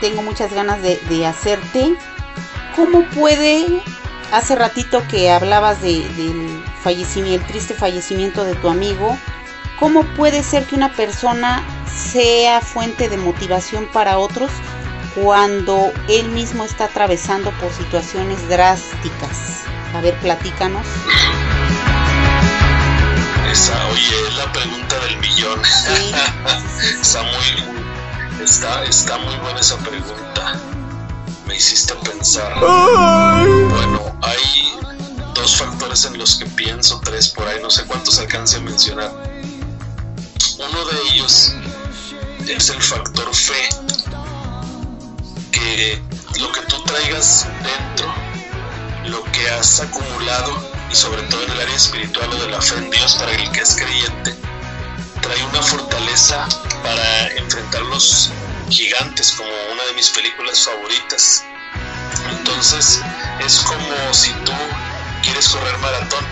tengo 0.00 0.22
muchas 0.22 0.52
ganas 0.52 0.82
de, 0.82 0.96
de 1.08 1.26
hacerte. 1.26 1.96
¿Cómo 2.74 3.04
puede, 3.10 3.82
hace 4.32 4.56
ratito 4.56 5.02
que 5.08 5.30
hablabas 5.30 5.80
de, 5.82 6.00
del 6.16 6.64
fallecimiento, 6.82 7.44
el 7.44 7.52
triste 7.52 7.74
fallecimiento 7.74 8.44
de 8.44 8.54
tu 8.56 8.68
amigo, 8.68 9.16
cómo 9.78 10.02
puede 10.14 10.42
ser 10.42 10.64
que 10.64 10.74
una 10.74 10.92
persona 10.92 11.62
sea 11.94 12.60
fuente 12.60 13.08
de 13.08 13.18
motivación 13.18 13.86
para 13.92 14.18
otros 14.18 14.50
cuando 15.14 15.92
él 16.08 16.28
mismo 16.30 16.64
está 16.64 16.84
atravesando 16.84 17.50
por 17.60 17.72
situaciones 17.72 18.48
drásticas? 18.48 19.62
A 19.94 20.00
ver, 20.00 20.18
platícanos. 20.20 20.86
Esa, 23.50 23.86
oye, 23.88 24.28
es 24.28 24.36
la 24.36 24.50
pregunta 24.52 24.98
del 25.00 25.18
millón. 25.18 25.60
está 27.00 27.22
muy, 27.22 28.42
está, 28.42 28.84
está 28.84 29.18
muy 29.18 29.36
buena 29.36 29.60
esa 29.60 29.76
pregunta. 29.78 30.58
Me 31.46 31.56
hiciste 31.56 31.94
pensar. 31.96 32.58
Bueno, 32.60 34.16
hay 34.22 34.72
dos 35.34 35.56
factores 35.56 36.04
en 36.06 36.16
los 36.16 36.36
que 36.36 36.46
pienso, 36.46 37.00
tres 37.04 37.28
por 37.28 37.46
ahí, 37.46 37.60
no 37.60 37.70
sé 37.70 37.84
cuántos 37.84 38.18
alcance 38.18 38.56
a 38.56 38.60
mencionar. 38.60 39.10
Uno 40.58 40.84
de 40.86 41.00
ellos 41.10 41.52
es 42.48 42.70
el 42.70 42.80
factor 42.82 43.34
fe, 43.34 43.68
lo 45.72 46.52
que 46.52 46.60
tú 46.68 46.82
traigas 46.84 47.46
dentro, 47.62 48.14
lo 49.06 49.24
que 49.32 49.48
has 49.48 49.80
acumulado 49.80 50.52
y 50.90 50.94
sobre 50.94 51.22
todo 51.22 51.42
en 51.44 51.50
el 51.50 51.60
área 51.60 51.74
espiritual 51.74 52.28
o 52.30 52.36
de 52.36 52.48
la 52.48 52.60
fe 52.60 52.76
en 52.76 52.90
Dios 52.90 53.14
para 53.14 53.32
el 53.32 53.50
que 53.52 53.60
es 53.60 53.74
creyente, 53.74 54.36
trae 55.22 55.42
una 55.44 55.62
fortaleza 55.62 56.46
para 56.82 57.28
enfrentar 57.38 57.80
los 57.82 58.30
gigantes 58.68 59.32
como 59.32 59.48
una 59.72 59.82
de 59.84 59.94
mis 59.94 60.10
películas 60.10 60.62
favoritas. 60.62 61.42
Entonces 62.28 63.00
es 63.40 63.56
como 63.60 64.12
si 64.12 64.30
tú 64.44 64.52
quieres 65.22 65.48
correr 65.48 65.78
maratón 65.78 66.24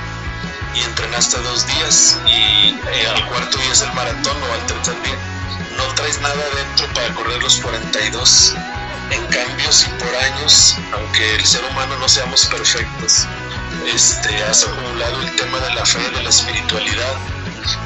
y 0.74 0.82
entrenaste 0.82 1.38
dos 1.38 1.66
días 1.66 2.18
y 2.26 2.78
eh, 2.92 3.06
al 3.08 3.26
cuarto 3.30 3.56
día 3.56 3.72
es 3.72 3.80
el 3.80 3.92
maratón 3.94 4.36
o 4.42 4.52
al 4.52 4.66
tercer 4.66 5.02
día 5.02 5.18
no 5.78 5.94
traes 5.94 6.20
nada 6.20 6.44
dentro 6.54 6.86
para 6.92 7.14
correr 7.14 7.42
los 7.42 7.56
42. 7.56 8.54
En 9.10 9.26
cambio, 9.26 9.72
si 9.72 9.88
por 9.90 10.14
años, 10.14 10.76
aunque 10.92 11.34
el 11.34 11.44
ser 11.44 11.64
humano 11.64 11.96
no 11.98 12.08
seamos 12.08 12.46
perfectos, 12.46 13.26
este, 13.92 14.42
has 14.44 14.64
acumulado 14.64 15.20
el 15.22 15.36
tema 15.36 15.58
de 15.58 15.74
la 15.74 15.84
fe, 15.84 15.98
de 16.10 16.22
la 16.22 16.30
espiritualidad, 16.30 17.14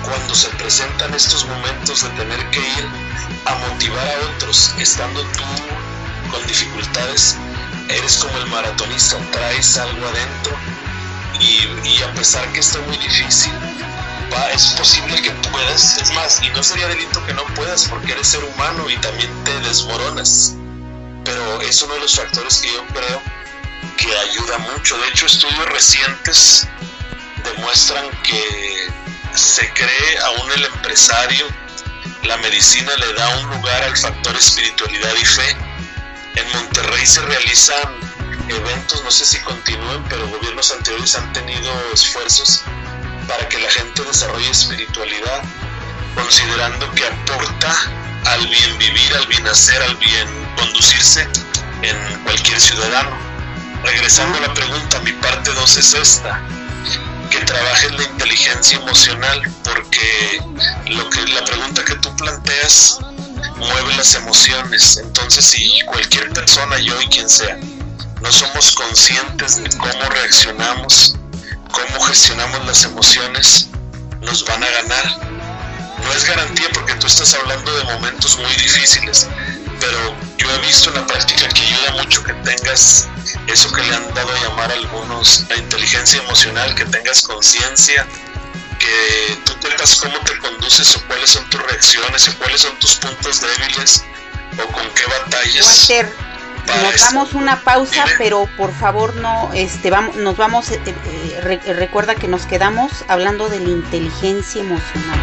cuando 0.03 0.35
se 0.35 0.49
presentan 0.51 1.15
estos 1.15 1.47
momentos 1.47 2.03
de 2.03 2.11
tener 2.11 2.51
que 2.51 2.61
ir 2.61 2.89
a 3.47 3.55
motivar 3.55 4.07
a 4.07 4.35
otros, 4.35 4.75
estando 4.79 5.23
tú 5.23 5.45
con 6.31 6.47
dificultades, 6.47 7.37
eres 7.89 8.17
como 8.19 8.37
el 8.39 8.47
maratonista, 8.47 9.17
traes 9.33 9.79
algo 9.79 10.07
adentro 10.07 10.57
y, 11.41 11.89
y 11.89 12.03
a 12.03 12.13
pesar 12.15 12.47
que 12.53 12.61
está 12.61 12.81
muy 12.81 12.97
difícil, 12.99 13.53
es 14.53 14.67
posible 14.77 15.21
que 15.23 15.31
puedas, 15.51 15.97
es 15.99 16.13
más, 16.13 16.43
y 16.43 16.49
no 16.51 16.63
sería 16.63 16.89
delito 16.89 17.25
que 17.27 17.35
no 17.35 17.45
puedas 17.55 17.89
porque 17.89 18.13
eres 18.13 18.29
ser 18.29 18.43
humano 18.45 18.89
y 18.91 18.97
también 18.99 19.31
te 19.45 19.59
desmoronas, 19.61 20.55
pero 21.25 21.61
es 21.63 21.83
uno 21.83 21.95
de 21.95 22.01
los 22.01 22.15
factores 22.15 22.59
que 22.59 22.73
yo 22.73 22.87
creo 22.89 23.23
que 23.97 24.17
ayuda 24.17 24.59
mucho. 24.59 24.97
De 24.99 25.09
hecho, 25.09 25.27
estudios 25.27 25.67
recientes 25.67 26.69
demuestran 27.45 28.11
que 28.23 28.89
se 29.35 29.73
cree 29.73 30.19
aún 30.25 30.53
el 30.53 30.65
empresario, 30.65 31.47
la 32.23 32.37
medicina 32.39 32.93
le 32.97 33.13
da 33.15 33.29
un 33.39 33.51
lugar 33.51 33.83
al 33.83 33.97
factor 33.97 34.37
espiritualidad 34.37 35.15
y 35.21 35.25
fe. 35.25 35.57
En 36.37 36.53
Monterrey 36.53 37.07
se 37.07 37.21
realizan 37.23 38.01
eventos, 38.49 39.03
no 39.05 39.11
sé 39.11 39.25
si 39.25 39.39
continúen, 39.41 40.05
pero 40.09 40.29
gobiernos 40.29 40.71
anteriores 40.71 41.15
han 41.17 41.33
tenido 41.33 41.73
esfuerzos 41.93 42.63
para 43.29 43.49
que 43.49 43.59
la 43.59 43.71
gente 43.71 44.03
desarrolle 44.03 44.51
espiritualidad, 44.51 45.43
considerando 46.15 46.91
que 46.93 47.07
aporta 47.07 48.04
al 48.27 48.47
bien 48.47 48.79
vivir, 48.79 49.15
al 49.17 49.27
bien 49.27 49.47
hacer, 49.47 49.81
al 49.83 49.97
bien 49.97 50.29
conducirse 50.57 51.27
en 51.83 52.23
cualquier 52.25 52.61
ciudadano. 52.61 53.17
Regresando 53.85 54.39
a 54.39 54.41
la 54.43 54.55
pregunta, 54.55 55.01
mi 55.01 55.13
parte 55.13 55.53
2 55.53 55.77
es 55.77 55.95
esta 55.95 56.41
que 57.31 57.41
trabajes 57.41 57.93
la 57.93 58.03
inteligencia 58.05 58.79
emocional 58.79 59.43
porque 59.65 60.41
lo 60.87 61.09
que 61.11 61.27
la 61.27 61.45
pregunta 61.45 61.85
que 61.85 61.97
tú 61.97 62.15
planteas 62.17 62.99
mueve 63.57 63.97
las 63.97 64.15
emociones 64.15 64.99
entonces 64.99 65.45
si 65.45 65.81
cualquier 65.87 66.33
persona 66.33 66.79
yo 66.79 67.01
y 67.01 67.07
quien 67.09 67.29
sea 67.29 67.59
no 68.21 68.33
somos 68.33 68.73
conscientes 68.73 69.63
de 69.63 69.69
cómo 69.71 70.09
reaccionamos 70.11 71.17
cómo 71.73 72.01
gestionamos 72.05 72.65
las 72.67 72.85
emociones 72.85 73.69
nos 74.21 74.45
van 74.45 74.63
a 74.63 74.71
ganar 74.71 75.34
no 76.05 76.13
es 76.13 76.25
garantía 76.27 76.69
porque 76.73 76.95
tú 76.95 77.07
estás 77.07 77.35
hablando 77.35 77.75
de 77.77 77.85
momentos 77.85 78.39
muy 78.39 78.53
difíciles 78.57 79.29
pero 79.81 80.15
yo 80.39 80.51
he 80.51 80.59
visto 80.67 80.89
en 80.91 80.97
la 80.97 81.07
práctica 81.07 81.49
que 81.49 81.61
ayuda 81.63 81.93
mucho 82.03 82.23
que 82.23 82.33
tengas 82.35 83.09
eso 83.49 83.71
que 83.73 83.83
le 83.83 83.95
han 83.95 84.15
dado 84.15 84.31
a 84.35 84.41
llamar 84.49 84.71
a 84.71 84.75
algunos 84.75 85.45
la 85.51 85.57
inteligencia 85.57 86.23
emocional, 86.23 86.75
que 86.75 86.85
tengas 86.87 87.23
conciencia, 87.23 88.07
que 88.79 89.37
tú 89.45 89.53
tengas 89.57 89.97
cómo 89.97 90.17
te 90.21 90.39
conduces 90.39 90.97
o 90.97 91.01
cuáles 91.07 91.31
son 91.31 91.49
tus 91.51 91.61
reacciones 91.63 92.29
o 92.29 92.35
cuáles 92.39 92.63
son 92.63 92.79
tus 92.79 92.95
puntos 92.95 93.41
débiles 93.43 94.05
o 94.63 94.67
con 94.73 94.89
qué 94.95 95.03
batallas. 95.07 95.67
Walter, 95.67 96.13
nos 96.83 97.01
damos 97.01 97.33
una 97.35 97.61
pausa, 97.63 98.05
pero 98.17 98.49
por 98.57 98.73
favor 98.75 99.15
no, 99.17 99.51
este, 99.53 99.91
vamos, 99.91 100.17
nos 100.17 100.37
vamos, 100.37 100.71
eh, 100.71 100.81
eh, 100.87 101.41
re- 101.43 101.75
recuerda 101.75 102.15
que 102.15 102.29
nos 102.29 102.47
quedamos 102.47 102.91
hablando 103.09 103.49
de 103.51 103.61
la 103.61 103.69
inteligencia 103.71 104.63
emocional. 104.63 105.21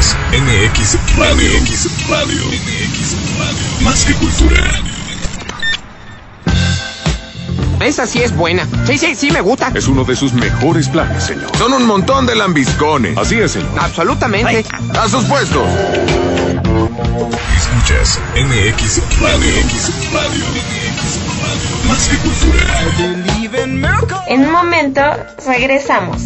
Escuchas 0.00 0.16
MX 0.32 1.18
Radio. 1.18 1.50
MX 1.60 2.08
Radio. 2.08 2.44
MX 2.46 3.16
Radio. 3.38 3.84
Más 3.84 4.04
que 4.06 4.14
cultura. 4.14 4.64
Esa 7.80 8.06
sí 8.06 8.22
es 8.22 8.34
buena. 8.34 8.66
Sí, 8.86 8.96
sí, 8.96 9.14
sí 9.14 9.30
me 9.30 9.42
gusta. 9.42 9.70
Es 9.74 9.88
uno 9.88 10.04
de 10.04 10.16
sus 10.16 10.32
mejores 10.32 10.88
planes, 10.88 11.24
señor. 11.24 11.54
Son 11.58 11.74
un 11.74 11.84
montón 11.84 12.24
de 12.24 12.34
lambiscones. 12.34 13.16
Así 13.18 13.38
es, 13.38 13.52
señor. 13.52 13.70
Absolutamente. 13.78 14.64
A 14.98 15.06
sus 15.06 15.24
puestos. 15.24 15.68
Escuchas 17.58 18.18
MX 18.36 19.02
Radio. 19.20 19.50
MX 19.64 20.12
Radio. 20.14 20.44
MX 20.46 21.18
Radio. 21.42 21.88
Más 21.88 22.08
que 22.08 22.16
cultura. 22.16 22.64
En 24.28 24.46
un 24.46 24.52
momento 24.52 25.02
regresamos. 25.46 26.22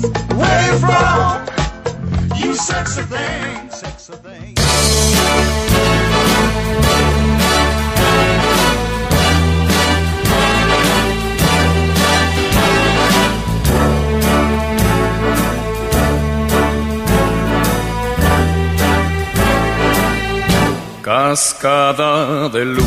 Cascada 21.05 22.49
de 22.49 22.65
luz, 22.65 22.87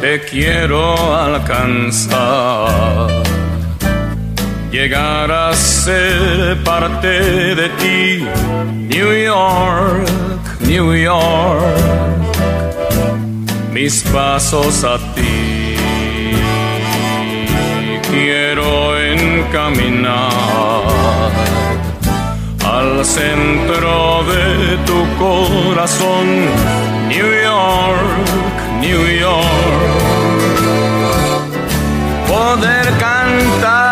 te 0.00 0.20
quiero 0.20 1.14
alcanzar, 1.16 3.08
llegar 4.76 5.32
a 5.32 5.54
ser 5.54 6.62
parte 6.62 7.08
de 7.54 7.68
ti, 7.80 8.26
New 8.94 9.10
York, 9.10 10.06
New 10.60 10.94
York, 10.94 11.64
mis 13.72 14.02
pasos 14.12 14.84
a 14.84 14.98
ti, 15.14 15.76
quiero 18.10 18.98
encaminar 19.00 20.30
al 22.62 23.02
centro 23.02 24.24
de 24.32 24.76
tu 24.88 24.98
corazón, 25.16 26.26
New 27.08 27.30
York, 27.50 28.12
New 28.82 29.02
York. 29.24 29.46
Poder 32.28 32.86
cantar 32.98 33.85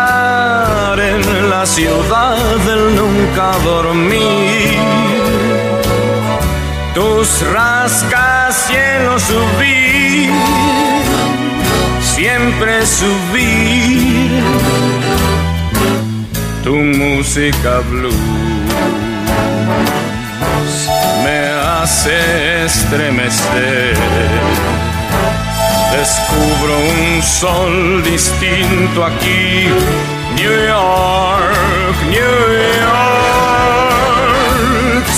en 0.99 1.49
la 1.49 1.65
ciudad 1.65 2.37
del 2.65 2.95
nunca 2.95 3.51
dormir. 3.63 4.77
Tus 6.93 7.41
rascacielos 7.51 9.21
subir, 9.23 10.31
siempre 12.01 12.85
subir. 12.85 14.41
Tu 16.63 16.75
música 16.75 17.79
blues 17.89 18.13
me 21.23 21.39
hace 21.81 22.65
estremecer. 22.65 23.97
Descubro 25.91 26.77
un 26.79 27.23
sol 27.23 28.03
distinto 28.03 29.05
aquí. 29.05 29.67
New 30.35 30.51
York, 30.51 31.95
New 32.09 32.35
York, 33.35 34.25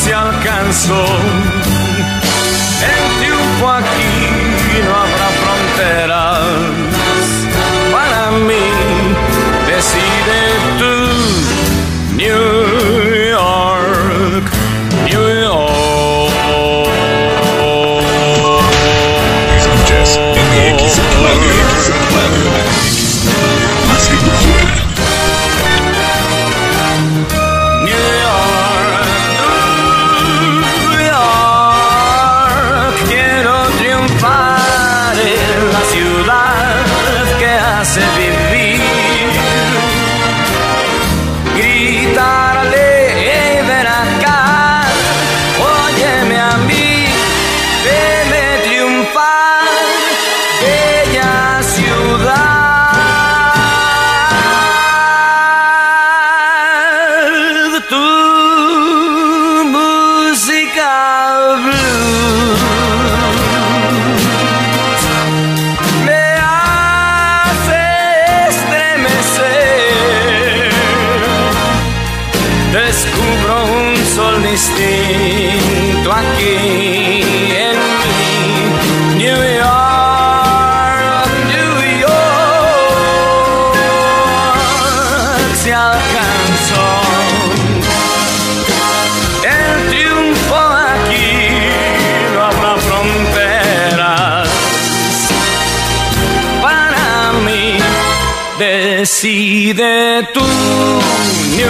se 0.03 0.13
alcanzó. 0.13 1.06
El 2.84 3.03
triunfo 3.19 3.65
aquí 3.71 4.06
Decide 99.67 100.23
tú, 100.33 100.39
New 101.57 101.67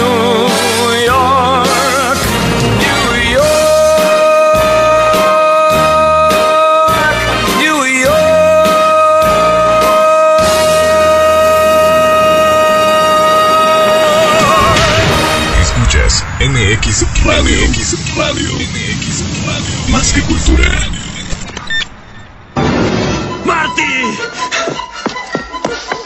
York, 1.04 2.20
New 2.78 3.10
York, 3.34 3.50
New 7.58 7.82
Escuchas 15.60 16.24
MX 16.40 17.02
Radio. 17.26 17.68
MX 17.68 18.16
Radio. 18.16 18.54
MX 18.54 19.24
Radio. 19.48 19.76
Más 19.90 20.14
que 20.14 20.22
cultura. 20.22 20.70
¡Marty! 23.44 23.94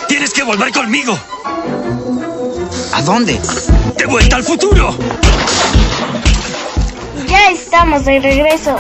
Tienes 0.07 0.31
que 0.31 0.43
volver 0.43 0.71
conmigo. 0.71 1.19
¿A 3.02 3.04
dónde? 3.04 3.39
¡De 3.97 4.06
vuelta 4.06 4.36
al 4.36 4.43
futuro! 4.43 4.95
Ya 7.28 7.49
estamos 7.49 8.06
de 8.06 8.20
regreso. 8.20 8.78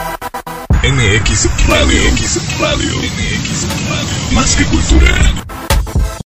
MX 0.83 1.49
Radio. 1.67 2.01
MX 2.11 2.59
Radio. 2.59 2.97
MX 2.97 3.67
Radio. 3.89 4.35
Más 4.35 4.55
que 4.55 4.65
cultura. 4.65 5.15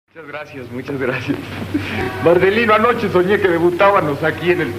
Muchas 0.07 0.25
gracias, 0.25 0.71
muchas 0.71 0.99
gracias. 1.01 1.37
Mardelino, 2.23 2.75
anoche 2.75 3.11
soñé 3.11 3.41
que 3.41 3.49
debutábamos 3.49 4.23
aquí 4.23 4.51
en 4.51 4.61
el 4.61 4.71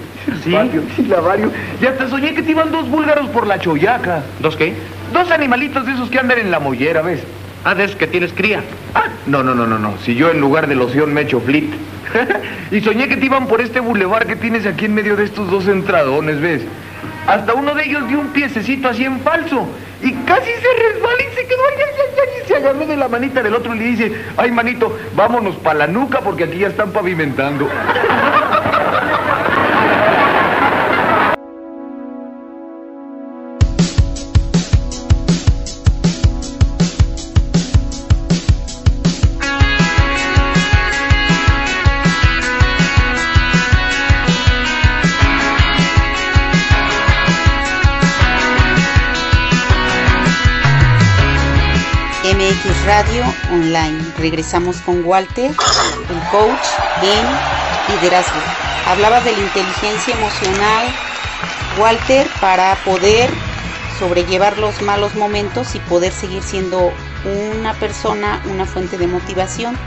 patio, 0.51 0.81
sí, 0.95 1.03
lavario. 1.03 1.51
Y 1.79 1.85
hasta 1.85 2.09
soñé 2.09 2.33
que 2.33 2.41
te 2.41 2.49
iban 2.49 2.71
dos 2.71 2.89
búlgaros 2.89 3.29
por 3.29 3.45
la 3.45 3.59
choyaca. 3.59 4.23
¿Dos 4.39 4.55
qué? 4.55 4.73
Dos 5.13 5.29
animalitos 5.29 5.85
de 5.85 5.91
esos 5.91 6.09
que 6.09 6.17
andan 6.17 6.39
en 6.39 6.49
la 6.49 6.59
mollera, 6.59 7.03
¿ves? 7.03 7.19
Ah, 7.63 7.75
de 7.75 7.83
esos 7.83 7.95
que 7.95 8.07
tienes 8.07 8.33
cría. 8.33 8.63
Ah, 8.95 9.09
no, 9.27 9.43
no, 9.43 9.53
no, 9.53 9.67
no, 9.67 9.77
no. 9.77 9.99
Si 10.03 10.15
yo 10.15 10.31
en 10.31 10.39
lugar 10.39 10.65
de 10.65 10.73
loción 10.73 11.13
me 11.13 11.21
echo 11.21 11.39
flit. 11.39 11.71
y 12.73 12.81
soñé 12.81 13.07
que 13.07 13.17
te 13.17 13.27
iban 13.27 13.45
por 13.45 13.61
este 13.61 13.79
bulevar 13.79 14.25
que 14.25 14.35
tienes 14.35 14.65
aquí 14.65 14.85
en 14.85 14.95
medio 14.95 15.15
de 15.15 15.25
estos 15.25 15.49
dos 15.51 15.67
entradones, 15.67 16.41
¿ves? 16.41 16.63
Hasta 17.27 17.53
uno 17.53 17.75
de 17.75 17.83
ellos 17.83 18.07
dio 18.07 18.19
un 18.19 18.29
piececito 18.29 18.89
así 18.89 19.05
en 19.05 19.19
falso. 19.19 19.67
Y 20.01 20.11
casi 20.11 20.49
se 20.49 20.91
resbala 20.91 21.21
y 21.21 21.35
se 21.35 21.45
quedó 21.45 21.61
ay, 21.69 21.83
ay, 21.85 22.15
ay, 22.19 22.41
y 22.43 22.47
se 22.47 22.55
agarró 22.55 22.85
de 22.87 22.97
la 22.97 23.07
manita 23.07 23.43
del 23.43 23.53
otro 23.53 23.75
y 23.75 23.77
le 23.77 23.85
dice, 23.85 24.11
ay 24.37 24.51
manito, 24.51 24.97
vámonos 25.15 25.55
para 25.57 25.79
la 25.79 25.87
nuca 25.87 26.21
porque 26.21 26.45
aquí 26.45 26.57
ya 26.57 26.67
están 26.69 26.91
pavimentando. 26.91 27.69
Radio 52.85 53.23
Online. 53.49 54.03
Regresamos 54.17 54.77
con 54.81 55.05
Walter, 55.05 55.51
el 55.51 56.29
coach 56.31 56.65
en 57.01 57.95
liderazgo. 57.95 58.39
Hablaba 58.87 59.21
de 59.21 59.31
la 59.31 59.39
inteligencia 59.39 60.13
emocional, 60.13 60.93
Walter, 61.79 62.27
para 62.41 62.75
poder 62.83 63.29
sobrellevar 63.99 64.57
los 64.57 64.81
malos 64.81 65.15
momentos 65.15 65.75
y 65.75 65.79
poder 65.79 66.11
seguir 66.11 66.43
siendo 66.43 66.91
una 67.23 67.73
persona, 67.75 68.41
una 68.51 68.65
fuente 68.65 68.97
de 68.97 69.07
motivación. 69.07 69.77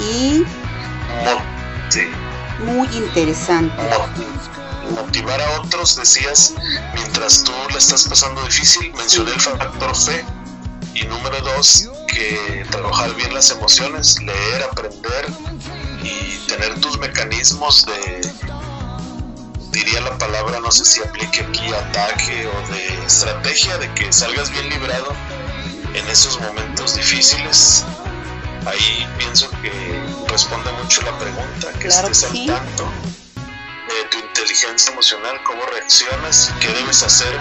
Y 0.00 0.44
Sí. 1.88 2.10
muy 2.64 2.88
interesante. 2.96 3.76
motivar 4.90 5.40
a 5.40 5.60
otros, 5.60 5.96
decías, 5.96 6.54
mientras 6.94 7.44
tú 7.44 7.52
la 7.70 7.78
estás 7.78 8.04
pasando 8.08 8.42
difícil, 8.44 8.92
mencioné 8.94 9.32
el 9.32 9.40
factor 9.40 9.96
fe. 9.96 10.24
Y 10.94 11.04
número 11.06 11.40
dos, 11.40 11.90
que 12.06 12.64
trabajar 12.70 13.14
bien 13.14 13.34
las 13.34 13.50
emociones, 13.50 14.20
leer, 14.22 14.62
aprender 14.70 15.26
y 16.02 16.38
tener 16.46 16.80
tus 16.80 16.98
mecanismos 16.98 17.84
de, 17.86 18.32
diría 19.72 20.00
la 20.00 20.16
palabra, 20.18 20.60
no 20.60 20.70
sé 20.70 20.84
si 20.84 21.02
aplique 21.02 21.40
aquí, 21.40 21.72
ataque 21.72 22.46
o 22.46 22.72
de 22.72 23.04
estrategia, 23.04 23.76
de 23.78 23.92
que 23.94 24.12
salgas 24.12 24.50
bien 24.50 24.68
librado 24.70 25.12
en 25.94 26.08
esos 26.08 26.40
momentos 26.40 26.94
difíciles. 26.94 27.84
Ahí 28.66 29.06
pienso 29.18 29.50
que 29.62 29.72
responde 30.28 30.70
mucho 30.72 31.02
la 31.02 31.18
pregunta, 31.18 31.72
que 31.72 31.88
Claro 31.88 32.08
estés 32.08 32.30
que 32.30 32.36
sí. 32.36 32.48
al 32.48 32.56
tanto 32.60 32.84
de 33.88 34.08
tu 34.10 34.18
inteligencia 34.18 34.92
emocional, 34.92 35.40
cómo 35.44 35.66
reaccionas, 35.66 36.52
qué 36.60 36.68
debes 36.68 37.02
hacer 37.02 37.38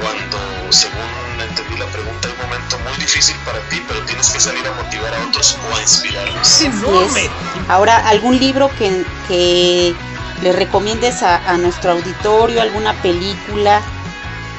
cuando, 0.00 0.38
según 0.72 1.29
la 1.78 1.86
pregunta, 1.86 2.28
hay 2.28 2.34
un 2.34 2.50
momento 2.50 2.78
muy 2.80 2.96
difícil 2.98 3.36
para 3.44 3.58
ti, 3.68 3.82
pero 3.86 4.00
tienes 4.04 4.30
que 4.30 4.40
salir 4.40 4.66
a 4.66 4.72
motivar 4.72 5.14
a 5.14 5.26
otros 5.26 5.56
o 5.70 5.76
a 5.76 5.80
inspirarlos. 5.82 6.60
Es. 6.60 7.30
Ahora, 7.68 8.08
¿algún 8.08 8.38
libro 8.38 8.70
que, 8.78 9.04
que 9.28 9.94
le 10.42 10.52
recomiendes 10.52 11.22
a, 11.22 11.36
a 11.50 11.56
nuestro 11.56 11.92
auditorio, 11.92 12.62
alguna 12.62 12.94
película 13.02 13.80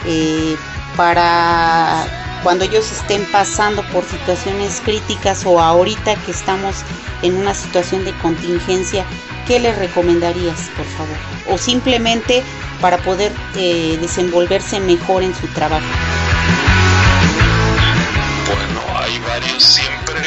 eh, 0.06 0.56
para 0.96 2.06
cuando 2.44 2.66
ellos 2.66 2.92
estén 2.92 3.26
pasando 3.32 3.84
por 3.90 4.04
situaciones 4.04 4.82
críticas 4.84 5.46
o 5.46 5.60
ahorita 5.60 6.16
que 6.26 6.32
estamos 6.32 6.78
en 7.22 7.38
una 7.38 7.54
situación 7.54 8.04
de 8.04 8.14
contingencia, 8.14 9.06
¿qué 9.48 9.60
les 9.60 9.78
recomendarías, 9.78 10.70
por 10.76 10.86
favor? 10.86 11.16
O 11.50 11.58
simplemente 11.58 12.44
para 12.82 12.98
poder 12.98 13.32
eh, 13.56 13.98
desenvolverse 14.02 14.80
mejor 14.80 15.24
en 15.24 15.36
su 15.36 15.48
trabajo. 15.50 15.86
Bueno, 18.56 18.82
hay 18.98 19.18
varios. 19.20 19.64
Siempre 19.64 20.22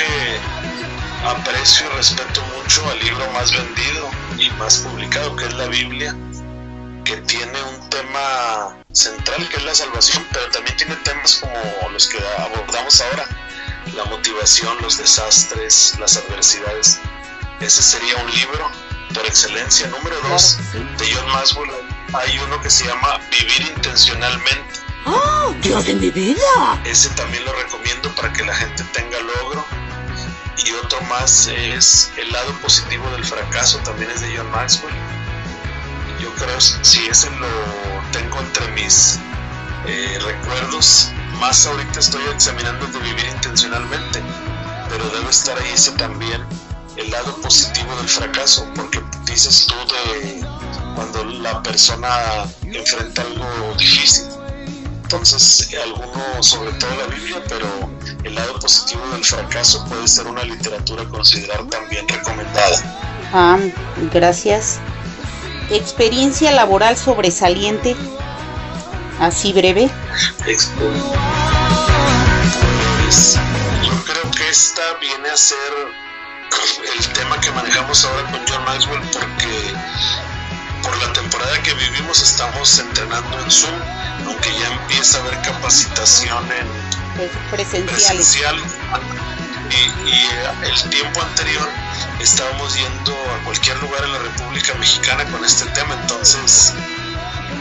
aprecio 1.25 1.87
y 1.87 1.97
respeto 1.97 2.43
mucho 2.57 2.89
al 2.91 2.99
libro 3.01 3.31
más 3.33 3.53
vendido 3.53 4.11
y 4.39 4.51
más 4.59 4.79
publicado, 4.79 5.37
que 5.37 5.45
es 5.45 5.55
la 5.55 5.67
Biblia, 5.67 6.15
que 7.05 7.17
tiene 7.19 7.63
un 7.63 7.91
tema 7.91 8.77
central, 8.93 9.49
que 9.49 9.57
es 9.57 9.65
la 9.65 9.75
salvación, 9.75 10.27
pero 10.33 10.49
también 10.51 10.77
tiene 10.77 10.97
temas 10.97 11.41
como 11.41 11.91
los 11.91 12.09
que 12.09 12.19
abordamos 12.39 13.01
ahora, 13.01 13.27
la 13.95 14.05
motivación, 14.07 14.77
los 14.81 14.99
desastres, 14.99 15.95
las 15.99 16.17
adversidades. 16.17 16.99
Ese 17.61 17.83
sería 17.83 18.17
un 18.17 18.31
libro 18.31 18.71
por 19.13 19.27
excelencia. 19.27 19.87
Número 19.89 20.17
dos, 20.29 20.59
de 20.73 21.15
John 21.15 21.31
Maxwell, 21.33 21.71
hay 22.15 22.39
uno 22.39 22.61
que 22.61 22.71
se 22.71 22.87
llama 22.87 23.21
Vivir 23.31 23.73
intencionalmente. 23.77 24.84
¡Oh, 25.07 25.55
Dios 25.61 25.87
de 25.87 25.95
mi 25.95 26.11
vida! 26.11 26.81
Ese 26.85 27.11
también 27.11 27.45
lo 27.45 27.53
recomiendo 27.53 28.15
para 28.15 28.33
que 28.33 28.45
la 28.45 28.55
gente 28.55 28.83
tenga 28.93 29.19
logro. 29.21 29.65
Y 30.65 30.71
otro 30.73 31.01
más 31.03 31.49
es 31.49 32.13
El 32.17 32.31
lado 32.31 32.53
positivo 32.63 33.09
del 33.11 33.25
fracaso, 33.25 33.79
también 33.79 34.11
es 34.11 34.21
de 34.21 34.37
John 34.37 34.51
Maxwell. 34.51 34.95
Yo 36.21 36.33
creo, 36.35 36.61
si 36.61 37.07
ese 37.07 37.29
lo 37.33 37.49
tengo 38.13 38.39
entre 38.41 38.69
mis 38.73 39.19
eh, 39.87 40.19
recuerdos, 40.25 41.11
más 41.41 41.67
ahorita 41.67 42.01
estoy 42.01 42.23
examinando 42.33 42.87
de 42.87 42.99
vivir 43.01 43.27
intencionalmente, 43.35 44.23
pero 44.89 45.09
debe 45.11 45.29
estar 45.29 45.59
ahí 45.59 45.73
ese 45.73 45.91
también, 45.93 46.43
el 46.97 47.11
lado 47.11 47.37
positivo 47.43 47.95
del 47.97 48.09
fracaso, 48.09 48.67
porque 48.75 49.03
dices 49.25 49.67
tú 49.67 49.75
de 49.93 50.47
cuando 50.95 51.25
la 51.25 51.63
persona 51.63 52.45
enfrenta 52.63 53.23
algo 53.23 53.75
difícil. 53.77 54.44
Entonces, 55.15 55.69
alguno, 55.81 56.43
sobre 56.43 56.73
todo 56.73 56.91
la 56.97 57.07
Biblia, 57.07 57.41
pero 57.49 57.67
el 58.25 58.35
lado 58.35 58.59
positivo 58.59 59.01
del 59.13 59.25
fracaso 59.25 59.85
puede 59.89 60.09
ser 60.09 60.27
una 60.27 60.43
literatura 60.43 61.05
a 61.05 61.09
considerar 61.09 61.65
también 61.69 62.07
recomendada. 62.09 62.83
Ah, 63.33 63.59
gracias. 64.13 64.81
Experiencia 65.71 66.51
laboral 66.51 66.97
sobresaliente, 66.97 67.95
así 69.21 69.53
breve. 69.53 69.89
Pues, 70.45 70.69
yo 73.85 74.05
creo 74.05 74.31
que 74.33 74.49
esta 74.51 74.83
viene 75.01 75.31
a 75.31 75.37
ser 75.37 75.73
el 76.99 77.13
tema 77.13 77.41
que 77.41 77.53
manejamos 77.53 78.05
ahora 78.05 78.31
con 78.33 78.41
John 78.49 78.65
Maxwell 78.65 79.01
porque 79.13 79.75
por 80.83 80.97
la 80.99 81.13
temporada 81.13 81.63
que 81.63 81.73
vivimos 81.75 82.21
estamos 82.21 82.79
entrenando 82.81 83.39
en 83.39 83.51
Zoom, 83.51 83.81
aunque 84.27 84.51
ya 84.59 84.67
empieza 84.73 85.19
a 85.19 85.21
haber 85.23 85.41
capacitación 85.43 86.45
en 86.53 86.95
Presenciales. 87.51 87.93
presencial. 87.93 88.57
Y, 89.71 90.11
y, 90.11 90.13
eh, 90.13 90.71
el 90.71 90.91
tiempo 90.91 91.23
anterior 91.23 91.69
estábamos 92.21 92.75
yendo 92.75 93.13
a 93.13 93.45
cualquier 93.45 93.81
lugar 93.83 94.05
en 94.05 94.13
la 94.13 94.19
República 94.19 94.75
Mexicana 94.75 95.25
con 95.27 95.45
este 95.45 95.65
tema, 95.71 95.95
entonces 96.03 96.75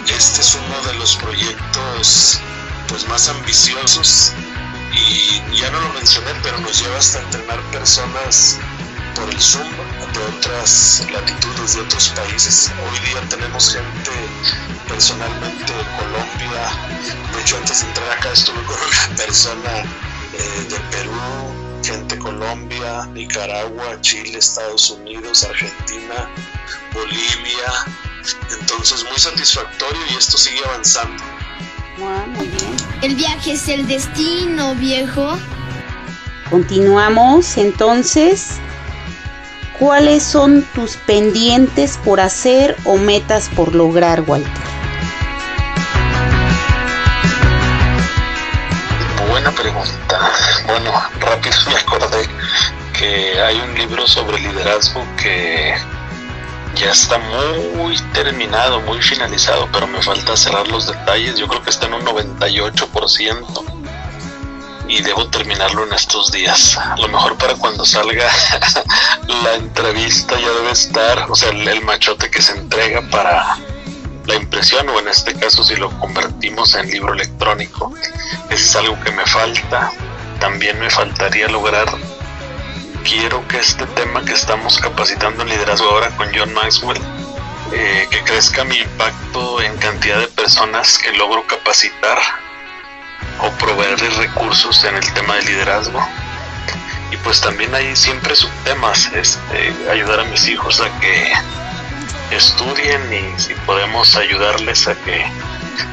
este 0.08 0.42
es 0.42 0.56
uno 0.56 0.82
de 0.88 0.94
los 0.96 1.16
proyectos 1.18 2.40
pues 2.88 3.08
más 3.08 3.30
ambiciosos 3.30 4.34
y 4.92 5.42
ya 5.56 5.70
no 5.72 5.80
lo 5.80 5.94
mencioné, 5.94 6.32
pero 6.44 6.60
nos 6.60 6.80
lleva 6.80 6.98
hasta 6.98 7.20
entrenar 7.20 7.60
personas 7.72 8.60
por 9.16 9.30
el 9.30 9.40
Zoom 9.40 9.68
de 10.14 10.38
otras 10.38 11.04
latitudes, 11.12 11.76
de 11.76 11.82
otros 11.82 12.10
países. 12.10 12.72
Hoy 12.92 13.00
día 13.00 13.22
tenemos 13.30 13.74
gente 13.74 14.12
personalmente 14.88 15.74
de 15.74 15.84
Colombia. 15.98 16.72
De 17.34 17.42
hecho, 17.42 17.58
antes 17.58 17.82
de 17.82 17.88
entrar 17.88 18.12
acá 18.18 18.32
estuve 18.32 18.64
con 18.64 18.76
una 18.76 19.16
persona 19.18 19.84
eh, 20.34 20.68
de 20.70 20.80
Perú, 20.96 21.12
gente 21.84 22.16
de 22.16 22.22
Colombia, 22.22 23.06
Nicaragua, 23.14 24.00
Chile, 24.02 24.38
Estados 24.38 24.90
Unidos, 24.90 25.44
Argentina, 25.44 26.30
Bolivia. 26.94 27.74
Entonces, 28.60 29.04
muy 29.04 29.20
satisfactorio 29.20 30.02
y 30.12 30.16
esto 30.16 30.38
sigue 30.38 30.64
avanzando. 30.66 31.24
muy 31.98 32.48
bien. 32.48 32.76
El 33.02 33.16
viaje 33.16 33.54
es 33.54 33.68
el 33.68 33.88
destino, 33.88 34.76
viejo. 34.76 35.38
Continuamos 36.50 37.58
entonces. 37.58 38.60
¿Cuáles 39.80 40.24
son 40.24 40.64
tus 40.76 40.96
pendientes 40.96 41.98
por 42.06 42.22
hacer 42.22 42.78
o 42.86 42.98
metas 42.98 43.50
por 43.50 43.74
lograr, 43.74 44.22
Walter? 44.22 44.73
Buena 49.44 49.58
pregunta. 49.58 50.32
Bueno, 50.68 51.04
rápido 51.20 51.58
me 51.68 51.76
acordé 51.76 52.30
que 52.98 53.42
hay 53.42 53.60
un 53.60 53.76
libro 53.76 54.08
sobre 54.08 54.40
liderazgo 54.40 55.06
que 55.22 55.76
ya 56.76 56.92
está 56.92 57.18
muy 57.18 57.98
terminado, 58.14 58.80
muy 58.80 59.02
finalizado, 59.02 59.68
pero 59.74 59.86
me 59.86 60.02
falta 60.02 60.38
cerrar 60.38 60.70
los 60.70 60.88
detalles. 60.88 61.36
Yo 61.36 61.50
creo 61.50 61.62
que 61.62 61.72
está 61.72 61.88
en 61.88 61.96
un 61.96 62.06
98% 62.06 63.66
y 64.88 65.02
debo 65.02 65.28
terminarlo 65.28 65.84
en 65.88 65.92
estos 65.92 66.32
días. 66.32 66.78
A 66.78 66.96
lo 66.96 67.10
mejor 67.10 67.38
para 67.38 67.56
cuando 67.56 67.86
salga 67.86 68.32
la 69.44 69.56
entrevista 69.56 70.40
ya 70.40 70.52
debe 70.52 70.72
estar, 70.72 71.30
o 71.30 71.36
sea, 71.36 71.50
el, 71.50 71.68
el 71.68 71.82
machote 71.82 72.32
que 72.32 72.42
se 72.42 72.54
entrega 72.54 73.02
para 73.12 73.58
la 74.26 74.36
impresión 74.36 74.88
o 74.90 75.00
en 75.00 75.08
este 75.08 75.34
caso 75.36 75.64
si 75.64 75.76
lo 75.76 75.90
convertimos 76.00 76.76
en 76.76 76.90
libro 76.90 77.14
electrónico. 77.14 77.94
Eso 78.50 78.54
es 78.54 78.76
algo 78.76 79.00
que 79.02 79.12
me 79.12 79.26
falta. 79.26 79.92
También 80.40 80.80
me 80.80 80.90
faltaría 80.90 81.48
lograr 81.48 81.88
quiero 83.04 83.46
que 83.48 83.60
este 83.60 83.86
tema 83.88 84.24
que 84.24 84.34
estamos 84.34 84.78
capacitando 84.80 85.44
en 85.44 85.50
liderazgo 85.50 85.90
ahora 85.90 86.10
con 86.16 86.30
John 86.34 86.54
Maxwell, 86.54 87.00
eh, 87.74 88.08
que 88.10 88.24
crezca 88.24 88.64
mi 88.64 88.78
impacto 88.78 89.62
en 89.62 89.78
cantidad 89.78 90.20
de 90.20 90.28
personas 90.28 90.98
que 90.98 91.12
logro 91.14 91.46
capacitar 91.46 92.18
o 93.42 93.50
proveerles 93.52 94.16
recursos 94.18 94.84
en 94.86 94.96
el 94.96 95.14
tema 95.14 95.36
de 95.36 95.44
liderazgo. 95.44 96.00
Y 97.12 97.18
pues 97.18 97.42
también 97.42 97.76
hay 97.76 97.96
siempre 97.96 98.36
subtemas, 98.36 99.12
este, 99.14 99.74
ayudar 99.92 100.22
a 100.22 100.24
mis 100.26 100.48
hijos 100.48 100.82
a 100.82 101.00
que 101.00 101.32
estudien 102.32 103.02
y 103.14 103.40
si 103.40 103.54
podemos 103.66 104.16
ayudarles 104.16 104.88
a 104.88 104.96
que 104.96 105.26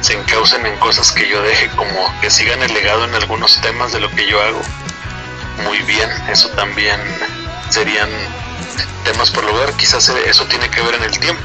se 0.01 0.13
encaucen 0.13 0.65
en 0.65 0.77
cosas 0.77 1.11
que 1.11 1.27
yo 1.27 1.41
deje, 1.41 1.69
como 1.69 2.21
que 2.21 2.29
sigan 2.29 2.61
el 2.61 2.73
legado 2.73 3.05
en 3.05 3.15
algunos 3.15 3.59
temas 3.61 3.91
de 3.91 3.99
lo 3.99 4.09
que 4.11 4.27
yo 4.27 4.41
hago 4.41 4.61
muy 5.63 5.79
bien. 5.79 6.09
Eso 6.29 6.49
también 6.49 6.99
serían 7.69 8.09
temas 9.03 9.31
por 9.31 9.43
lograr. 9.43 9.73
Quizás 9.75 10.09
eso 10.09 10.45
tiene 10.45 10.69
que 10.69 10.81
ver 10.81 10.95
en 10.95 11.03
el 11.03 11.19
tiempo. 11.19 11.41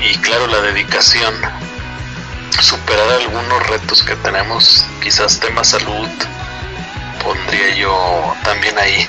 Y 0.00 0.14
claro, 0.18 0.46
la 0.46 0.60
dedicación. 0.60 1.34
Superar 2.60 3.10
algunos 3.12 3.66
retos 3.68 4.02
que 4.02 4.14
tenemos, 4.16 4.84
quizás 5.02 5.40
tema 5.40 5.64
salud, 5.64 6.08
pondría 7.22 7.74
yo 7.74 8.34
también 8.44 8.78
ahí, 8.78 9.08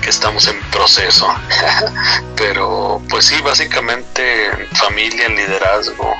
que 0.00 0.10
estamos 0.10 0.46
en 0.48 0.60
proceso. 0.70 1.28
Pero 2.36 3.02
pues 3.08 3.26
sí, 3.26 3.40
básicamente 3.40 4.46
en 4.46 4.68
familia, 4.68 5.26
en 5.26 5.36
liderazgo, 5.36 6.14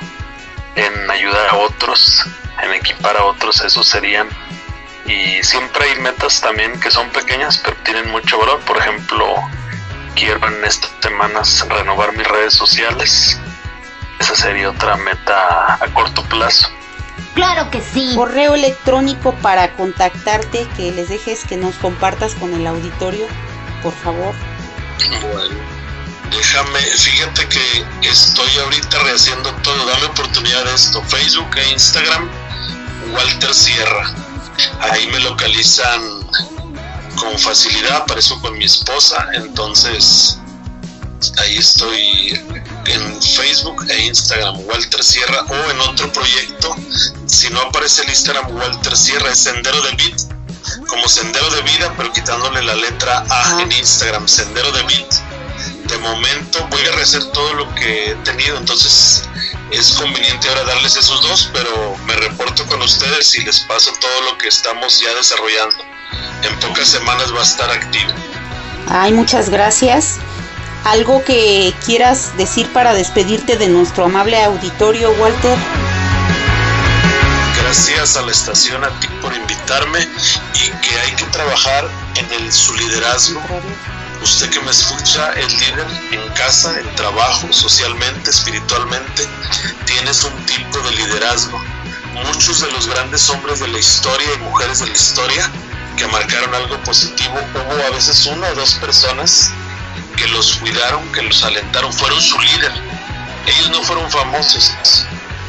en 0.77 1.11
ayudar 1.11 1.49
a 1.51 1.57
otros, 1.57 2.25
en 2.63 2.75
equipar 2.75 3.17
a 3.17 3.25
otros, 3.25 3.61
esos 3.65 3.89
serían. 3.89 4.29
Y 5.07 5.43
siempre 5.43 5.85
hay 5.85 6.01
metas 6.01 6.41
también 6.41 6.79
que 6.81 6.91
son 6.91 7.09
pequeñas, 7.11 7.59
pero 7.59 7.77
tienen 7.83 8.11
mucho 8.11 8.39
valor. 8.39 8.61
Por 8.61 8.77
ejemplo, 8.77 9.37
quiero 10.15 10.47
en 10.49 10.63
estas 10.65 10.93
semanas 11.01 11.67
renovar 11.67 12.13
mis 12.13 12.29
redes 12.29 12.53
sociales. 12.53 13.41
Esa 14.19 14.37
sería 14.37 14.69
otra 14.69 14.97
meta 14.97 15.75
a 15.83 15.95
corto 15.95 16.23
plazo. 16.25 16.69
Claro 17.39 17.71
que 17.71 17.81
sí. 17.81 18.15
Correo 18.17 18.57
electrónico 18.57 19.33
para 19.37 19.77
contactarte, 19.77 20.67
que 20.77 20.91
les 20.91 21.09
dejes 21.09 21.45
que 21.45 21.57
nos 21.57 21.77
compartas 21.77 22.35
con 22.35 22.53
el 22.53 22.67
auditorio, 22.67 23.29
por 23.81 23.93
favor. 23.93 24.35
Bueno, 25.21 25.55
déjame, 26.33 26.81
fíjate 26.81 27.49
que 27.49 27.87
estoy 28.03 28.51
ahorita 28.59 28.99
rehaciendo 29.05 29.53
todo, 29.63 29.87
dame 29.87 30.07
oportunidad 30.07 30.65
de 30.65 30.75
esto, 30.75 31.01
Facebook 31.05 31.57
e 31.59 31.71
Instagram, 31.71 32.29
Walter 33.13 33.55
Sierra. 33.55 34.13
Ahí 34.81 35.07
me 35.07 35.21
localizan 35.21 36.03
con 37.15 37.39
facilidad, 37.39 37.99
aparezco 37.99 38.41
con 38.41 38.59
mi 38.59 38.65
esposa, 38.65 39.29
entonces 39.35 40.41
ahí 41.39 41.59
estoy 41.59 42.65
Facebook 43.39 43.87
e 43.89 44.07
Instagram 44.07 44.59
Walter 44.67 45.03
Sierra 45.05 45.45
o 45.49 45.71
en 45.71 45.81
otro 45.83 46.13
proyecto, 46.13 46.75
si 47.27 47.49
no 47.51 47.61
aparece 47.61 48.03
el 48.03 48.09
Instagram 48.09 48.57
Walter 48.57 48.97
Sierra 48.97 49.31
es 49.31 49.39
Sendero 49.39 49.81
de 49.83 49.93
Vida, 49.93 50.17
como 50.89 51.09
Sendero 51.09 51.49
de 51.51 51.63
Vida, 51.63 51.95
pero 51.97 52.13
quitándole 52.13 52.63
la 52.63 52.75
letra 52.75 53.25
A 53.31 53.63
en 53.63 53.71
Instagram, 53.71 54.27
Sendero 54.27 54.73
de 54.73 54.83
Vida. 54.83 55.07
De 55.85 55.99
momento 55.99 56.67
voy 56.69 56.85
a 56.87 56.93
rehacer 56.97 57.25
todo 57.27 57.55
lo 57.55 57.75
que 57.77 58.11
he 58.11 58.15
tenido, 58.17 58.57
entonces 58.57 59.23
es 59.71 59.93
conveniente 59.93 60.49
ahora 60.49 60.65
darles 60.65 60.97
esos 60.97 61.23
dos, 61.23 61.49
pero 61.53 61.97
me 62.07 62.17
reporto 62.17 62.67
con 62.67 62.83
ustedes 62.83 63.37
y 63.37 63.43
les 63.43 63.61
paso 63.61 63.93
todo 64.01 64.33
lo 64.33 64.39
que 64.39 64.49
estamos 64.49 65.01
ya 65.01 65.15
desarrollando. 65.15 65.79
En 66.43 66.59
pocas 66.59 66.89
semanas 66.89 67.33
va 67.33 67.41
a 67.41 67.45
estar 67.45 67.71
activo. 67.71 68.13
Ay, 68.89 69.13
muchas 69.13 69.49
gracias. 69.49 70.19
¿Algo 70.85 71.23
que 71.25 71.75
quieras 71.85 72.37
decir 72.37 72.73
para 72.73 72.95
despedirte 72.95 73.57
de 73.57 73.69
nuestro 73.69 74.05
amable 74.05 74.43
auditorio, 74.43 75.11
Walter? 75.13 75.59
Gracias 77.63 78.17
a 78.17 78.23
la 78.23 78.33
estación, 78.33 78.83
a 78.85 79.01
ti 79.01 79.09
por 79.21 79.35
invitarme 79.35 79.99
y 80.55 80.71
que 80.81 80.99
hay 81.01 81.13
que 81.13 81.25
trabajar 81.27 81.87
en 82.17 82.33
el, 82.33 82.53
su 82.53 82.75
liderazgo. 82.75 83.43
Usted 84.23 84.49
que 84.51 84.61
me 84.61 84.71
escucha, 84.71 85.33
el 85.35 85.49
líder 85.49 85.87
en 86.13 86.29
casa, 86.33 86.79
en 86.81 86.95
trabajo, 86.95 87.53
socialmente, 87.53 88.31
espiritualmente, 88.31 89.27
tienes 89.85 90.25
un 90.25 90.47
tipo 90.47 90.79
de 90.79 90.91
liderazgo. 90.93 91.63
Muchos 92.15 92.61
de 92.61 92.71
los 92.73 92.89
grandes 92.89 93.29
hombres 93.31 93.61
de 93.61 93.69
la 93.69 93.79
historia 93.79 94.29
y 94.35 94.39
mujeres 94.39 94.81
de 94.81 94.87
la 94.87 94.93
historia 94.93 95.51
que 95.97 96.07
marcaron 96.07 96.55
algo 96.55 96.83
positivo, 96.85 97.35
hubo 97.55 97.87
a 97.87 97.91
veces 97.91 98.25
una 98.27 98.49
o 98.49 98.55
dos 98.55 98.75
personas 98.75 99.53
que 100.19 100.29
los 100.29 100.57
cuidaron, 100.57 101.11
que 101.13 101.23
los 101.23 101.43
alentaron, 101.45 101.93
fueron 101.93 102.21
su 102.21 102.39
líder. 102.41 102.73
Ellos 103.47 103.71
no 103.71 103.83
fueron 103.83 104.11
famosos, 104.11 104.73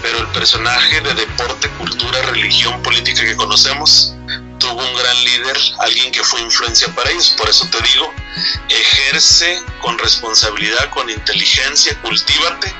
pero 0.02 0.20
el 0.20 0.28
personaje 0.28 1.02
de 1.02 1.14
deporte, 1.14 1.70
cultura, 1.72 2.22
religión, 2.24 2.82
política 2.84 3.24
que 3.24 3.36
conocemos 3.36 4.14
tuvo 4.60 4.82
un 4.86 4.96
gran 4.96 5.24
líder, 5.24 5.58
alguien 5.80 6.12
que 6.12 6.24
fue 6.24 6.42
influencia 6.42 6.88
para 6.90 7.10
ellos. 7.10 7.34
Por 7.38 7.50
eso 7.50 7.68
te 7.70 7.82
digo, 7.82 8.14
ejerce 8.70 9.62
con 9.82 9.98
responsabilidad, 9.98 10.90
con 10.92 11.10
inteligencia, 11.10 12.00
cultívate 12.02 12.74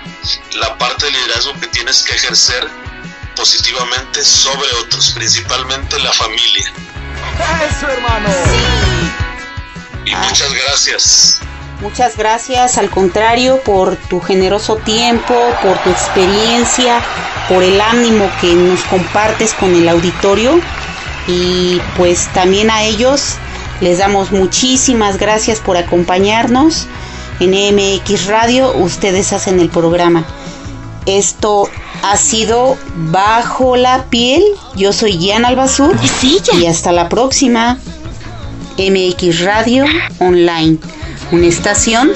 la 0.56 0.78
parte 0.78 1.06
de 1.06 1.12
liderazgo 1.12 1.60
que 1.60 1.68
tienes 1.68 2.04
que 2.04 2.16
ejercer 2.16 2.70
positivamente 3.36 4.24
sobre 4.24 4.70
otros, 4.84 5.12
principalmente 5.12 6.00
la 6.00 6.14
familia. 6.14 6.72
Eso, 7.70 7.88
hermano. 7.88 8.30
Y 10.06 10.16
muchas 10.16 10.54
gracias. 10.54 11.42
Muchas 11.82 12.18
gracias, 12.18 12.78
al 12.78 12.90
contrario, 12.90 13.62
por 13.64 13.96
tu 13.96 14.20
generoso 14.20 14.76
tiempo, 14.78 15.34
por 15.64 15.78
tu 15.80 15.90
experiencia, 15.90 17.02
por 17.48 17.64
el 17.64 17.80
ánimo 17.80 18.30
que 18.42 18.54
nos 18.54 18.84
compartes 18.84 19.54
con 19.54 19.74
el 19.74 19.88
auditorio. 19.88 20.60
Y 21.28 21.80
pues 21.96 22.28
también 22.34 22.70
a 22.70 22.84
ellos 22.84 23.36
les 23.82 24.00
damos 24.00 24.32
muchísimas 24.32 25.18
gracias 25.18 25.60
por 25.60 25.78
acompañarnos 25.78 26.88
en 27.40 27.52
MX 27.52 28.28
Radio, 28.28 28.74
ustedes 28.76 29.32
hacen 29.32 29.62
el 29.62 29.70
programa. 29.70 30.26
Esto 31.06 31.70
ha 32.04 32.18
sido 32.18 32.78
Bajo 32.96 33.78
la 33.78 34.06
piel, 34.10 34.44
yo 34.76 34.92
soy 34.92 35.14
Gian 35.18 35.46
Albazur. 35.46 35.96
Y 36.60 36.66
hasta 36.66 36.92
la 36.92 37.08
próxima. 37.08 37.78
MX 38.78 39.42
Radio 39.42 39.86
Online, 40.20 40.78
una 41.32 41.46
estación 41.46 42.12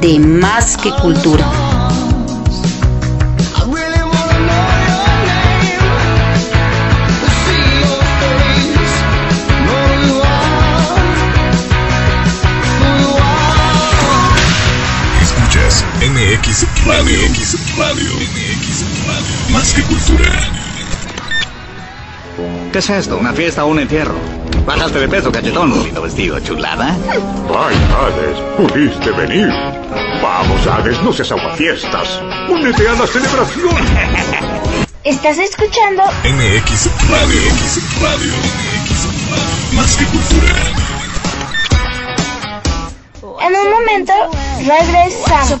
de 0.00 0.18
más 0.18 0.76
que 0.78 0.90
cultura. 0.90 1.44
Escuchas 15.20 15.84
MX 16.00 16.86
Radio, 16.86 17.18
MX 17.28 17.76
Radio, 17.76 18.12
MX 18.14 18.84
Radio, 19.06 19.52
más 19.52 19.72
que 19.74 19.82
cultura. 19.82 20.30
¿Qué 22.72 22.78
es 22.78 22.90
esto? 22.90 23.18
¿Una 23.18 23.32
fiesta 23.32 23.64
o 23.64 23.68
un 23.68 23.80
entierro? 23.80 24.43
Bajaste 24.66 25.00
de 25.00 25.08
peso, 25.08 25.30
cachetón. 25.30 25.82
Lindo 25.84 26.02
vestido, 26.02 26.40
chulada. 26.40 26.96
Ay, 27.08 27.76
Hades, 27.94 28.38
pudiste 28.56 29.10
venir. 29.12 29.48
Vamos, 30.22 30.66
Hades, 30.66 31.02
no 31.02 31.12
seas 31.12 31.32
aguafiestas. 31.32 32.20
Únete 32.48 32.88
a 32.88 32.92
la 32.94 33.06
celebración. 33.06 33.76
¿Estás 35.04 35.38
escuchando? 35.38 36.02
MX 36.24 36.90
Radio. 37.10 37.40
MX 37.52 38.02
Radio. 38.02 38.32
Más 39.74 39.96
que 39.96 40.04
cultura. 40.06 40.54
En 43.46 43.54
un 43.54 43.70
momento 43.70 44.12
regresamos. 44.66 45.60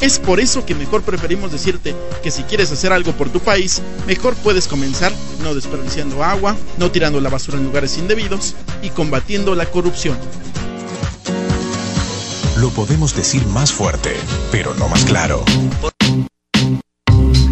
Es 0.00 0.20
por 0.20 0.38
eso 0.38 0.64
que 0.64 0.76
mejor 0.76 1.02
preferimos 1.02 1.50
decirte 1.50 1.94
que 2.22 2.30
si 2.30 2.44
quieres 2.44 2.70
hacer 2.70 2.92
algo 2.92 3.12
por 3.12 3.30
tu 3.30 3.40
país, 3.40 3.82
mejor 4.06 4.34
puedes 4.36 4.68
comenzar 4.68 5.12
no 5.42 5.56
desperdiciando 5.56 6.22
agua, 6.22 6.56
no 6.78 6.92
tirando 6.92 7.20
la 7.20 7.30
basura 7.30 7.58
en 7.58 7.64
lugares 7.64 7.98
indebidos 7.98 8.54
y 8.80 8.90
combatiendo 8.90 9.56
la 9.56 9.66
corrupción. 9.66 10.16
Lo 12.58 12.70
podemos 12.70 13.14
decir 13.16 13.44
más 13.48 13.72
fuerte, 13.72 14.16
pero 14.52 14.72
no 14.74 14.88
más 14.88 15.04
claro. 15.04 15.44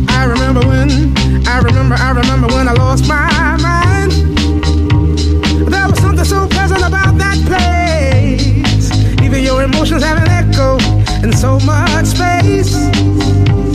I 0.09 0.25
remember 0.25 0.67
when, 0.67 1.15
I 1.49 1.59
remember, 1.61 1.97
I 1.97 2.13
remember 2.13 2.49
when 2.55 2.69
I 2.69 2.75
lost 2.75 3.07
my 3.07 3.57
mind. 3.59 4.13
There 5.69 5.89
was 5.89 5.99
something 5.99 6.25
so 6.25 6.47
pleasant 6.49 6.83
about 6.85 7.19
that 7.19 7.39
place. 7.45 8.91
Even 9.23 9.43
your 9.43 9.63
emotions 9.63 10.05
have 10.05 10.19
an 10.19 10.29
echo 10.29 10.79
in 11.27 11.33
so 11.33 11.59
much 11.61 12.07
space. 12.07 13.66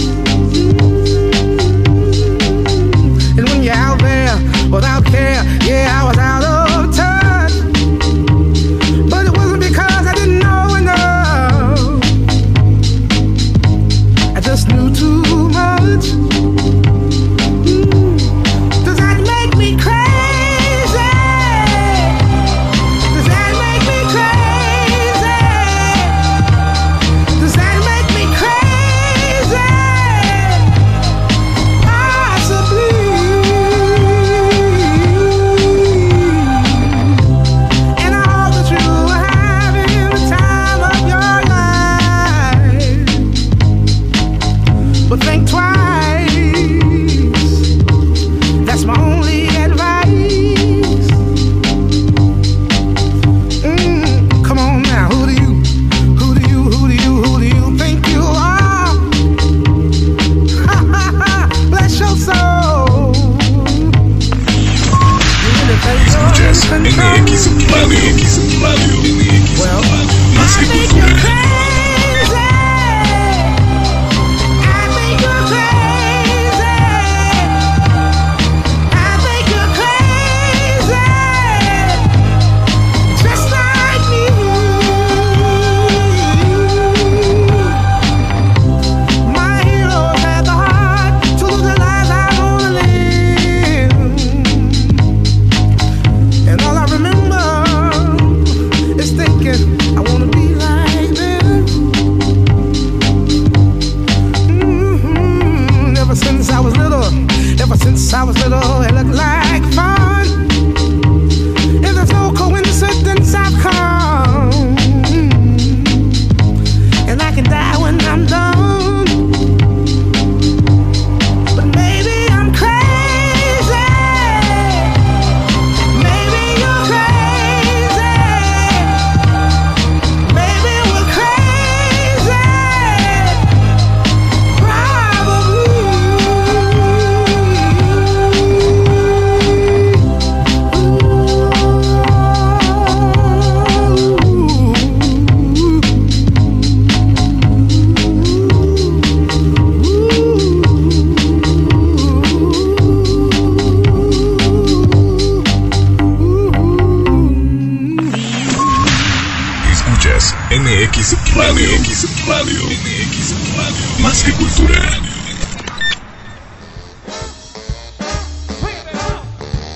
Escuchas 160.12 160.36
MX 160.50 161.36
Radio. 161.36 161.72
MX 161.80 162.28
Radio. 162.28 162.66
MX 162.66 163.34
Radio. 163.56 164.00
Más 164.00 164.24
que 164.24 164.32
cultura. 164.34 164.82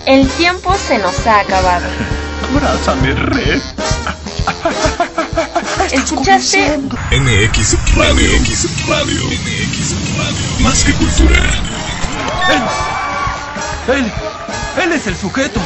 El 0.06 0.28
tiempo 0.32 0.76
se 0.76 0.98
nos 0.98 1.26
ha 1.26 1.40
acabado. 1.40 1.86
Abrázame, 2.52 3.14
Red. 3.14 3.62
¿Escuchaste? 5.92 6.80
MX 7.12 7.96
Radio. 7.96 8.40
MX 8.40 8.88
Radio. 8.88 9.24
MX 9.26 10.18
Radio. 10.18 10.60
Más 10.60 10.84
que 10.84 10.94
cultura. 10.94 11.44
Él, 13.88 14.12
él 14.84 14.92
es 14.92 15.08
el 15.08 15.16
sujeto. 15.16 15.62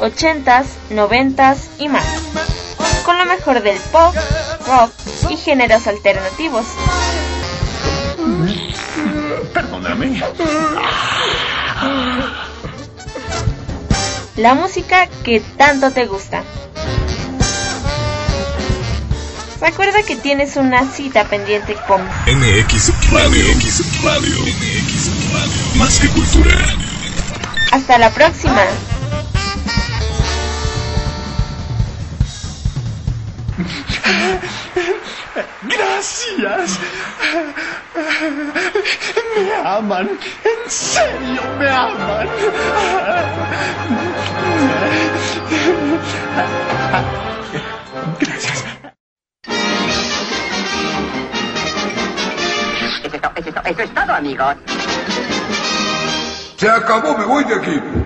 80s, 0.00 0.66
90s 0.90 1.56
y 1.78 1.88
más. 1.88 2.04
Con 3.06 3.18
lo 3.18 3.24
mejor 3.24 3.62
del 3.62 3.78
pop, 3.92 4.12
rock 4.66 4.92
y 5.30 5.36
géneros 5.36 5.86
alternativos. 5.86 6.66
Perdóname. 9.54 10.20
La 14.34 14.54
música 14.54 15.06
que 15.22 15.38
tanto 15.56 15.92
te 15.92 16.06
gusta. 16.06 16.42
Recuerda 19.60 20.02
que 20.02 20.16
tienes 20.16 20.56
una 20.56 20.90
cita 20.90 21.26
pendiente 21.26 21.76
con 21.86 22.02
MX 22.02 23.12
Radio. 23.12 23.46
MX 23.54 24.02
Radio. 24.02 24.36
MX 24.42 25.32
Radio. 25.32 25.76
Más 25.76 26.00
que 26.00 26.08
cultura. 26.08 26.56
Hasta 27.70 27.98
la 27.98 28.10
próxima. 28.10 28.64
Gracias. 35.62 36.78
Me 39.36 39.52
aman. 39.64 40.08
En 40.44 40.70
serio, 40.70 41.42
me 41.58 41.68
aman. 41.68 42.28
Gracias. 48.20 48.76
Eso 53.04 53.16
es, 53.16 53.20
to- 53.22 53.30
eso 53.36 53.48
es 53.48 53.54
to- 53.54 53.60
eso 53.64 53.82
es 53.82 53.94
todo, 53.94 54.12
amigos. 54.12 54.56
Se 56.56 56.68
acabó, 56.68 57.16
me 57.16 57.24
voy 57.24 57.44
de 57.44 57.54
aquí. 57.54 58.05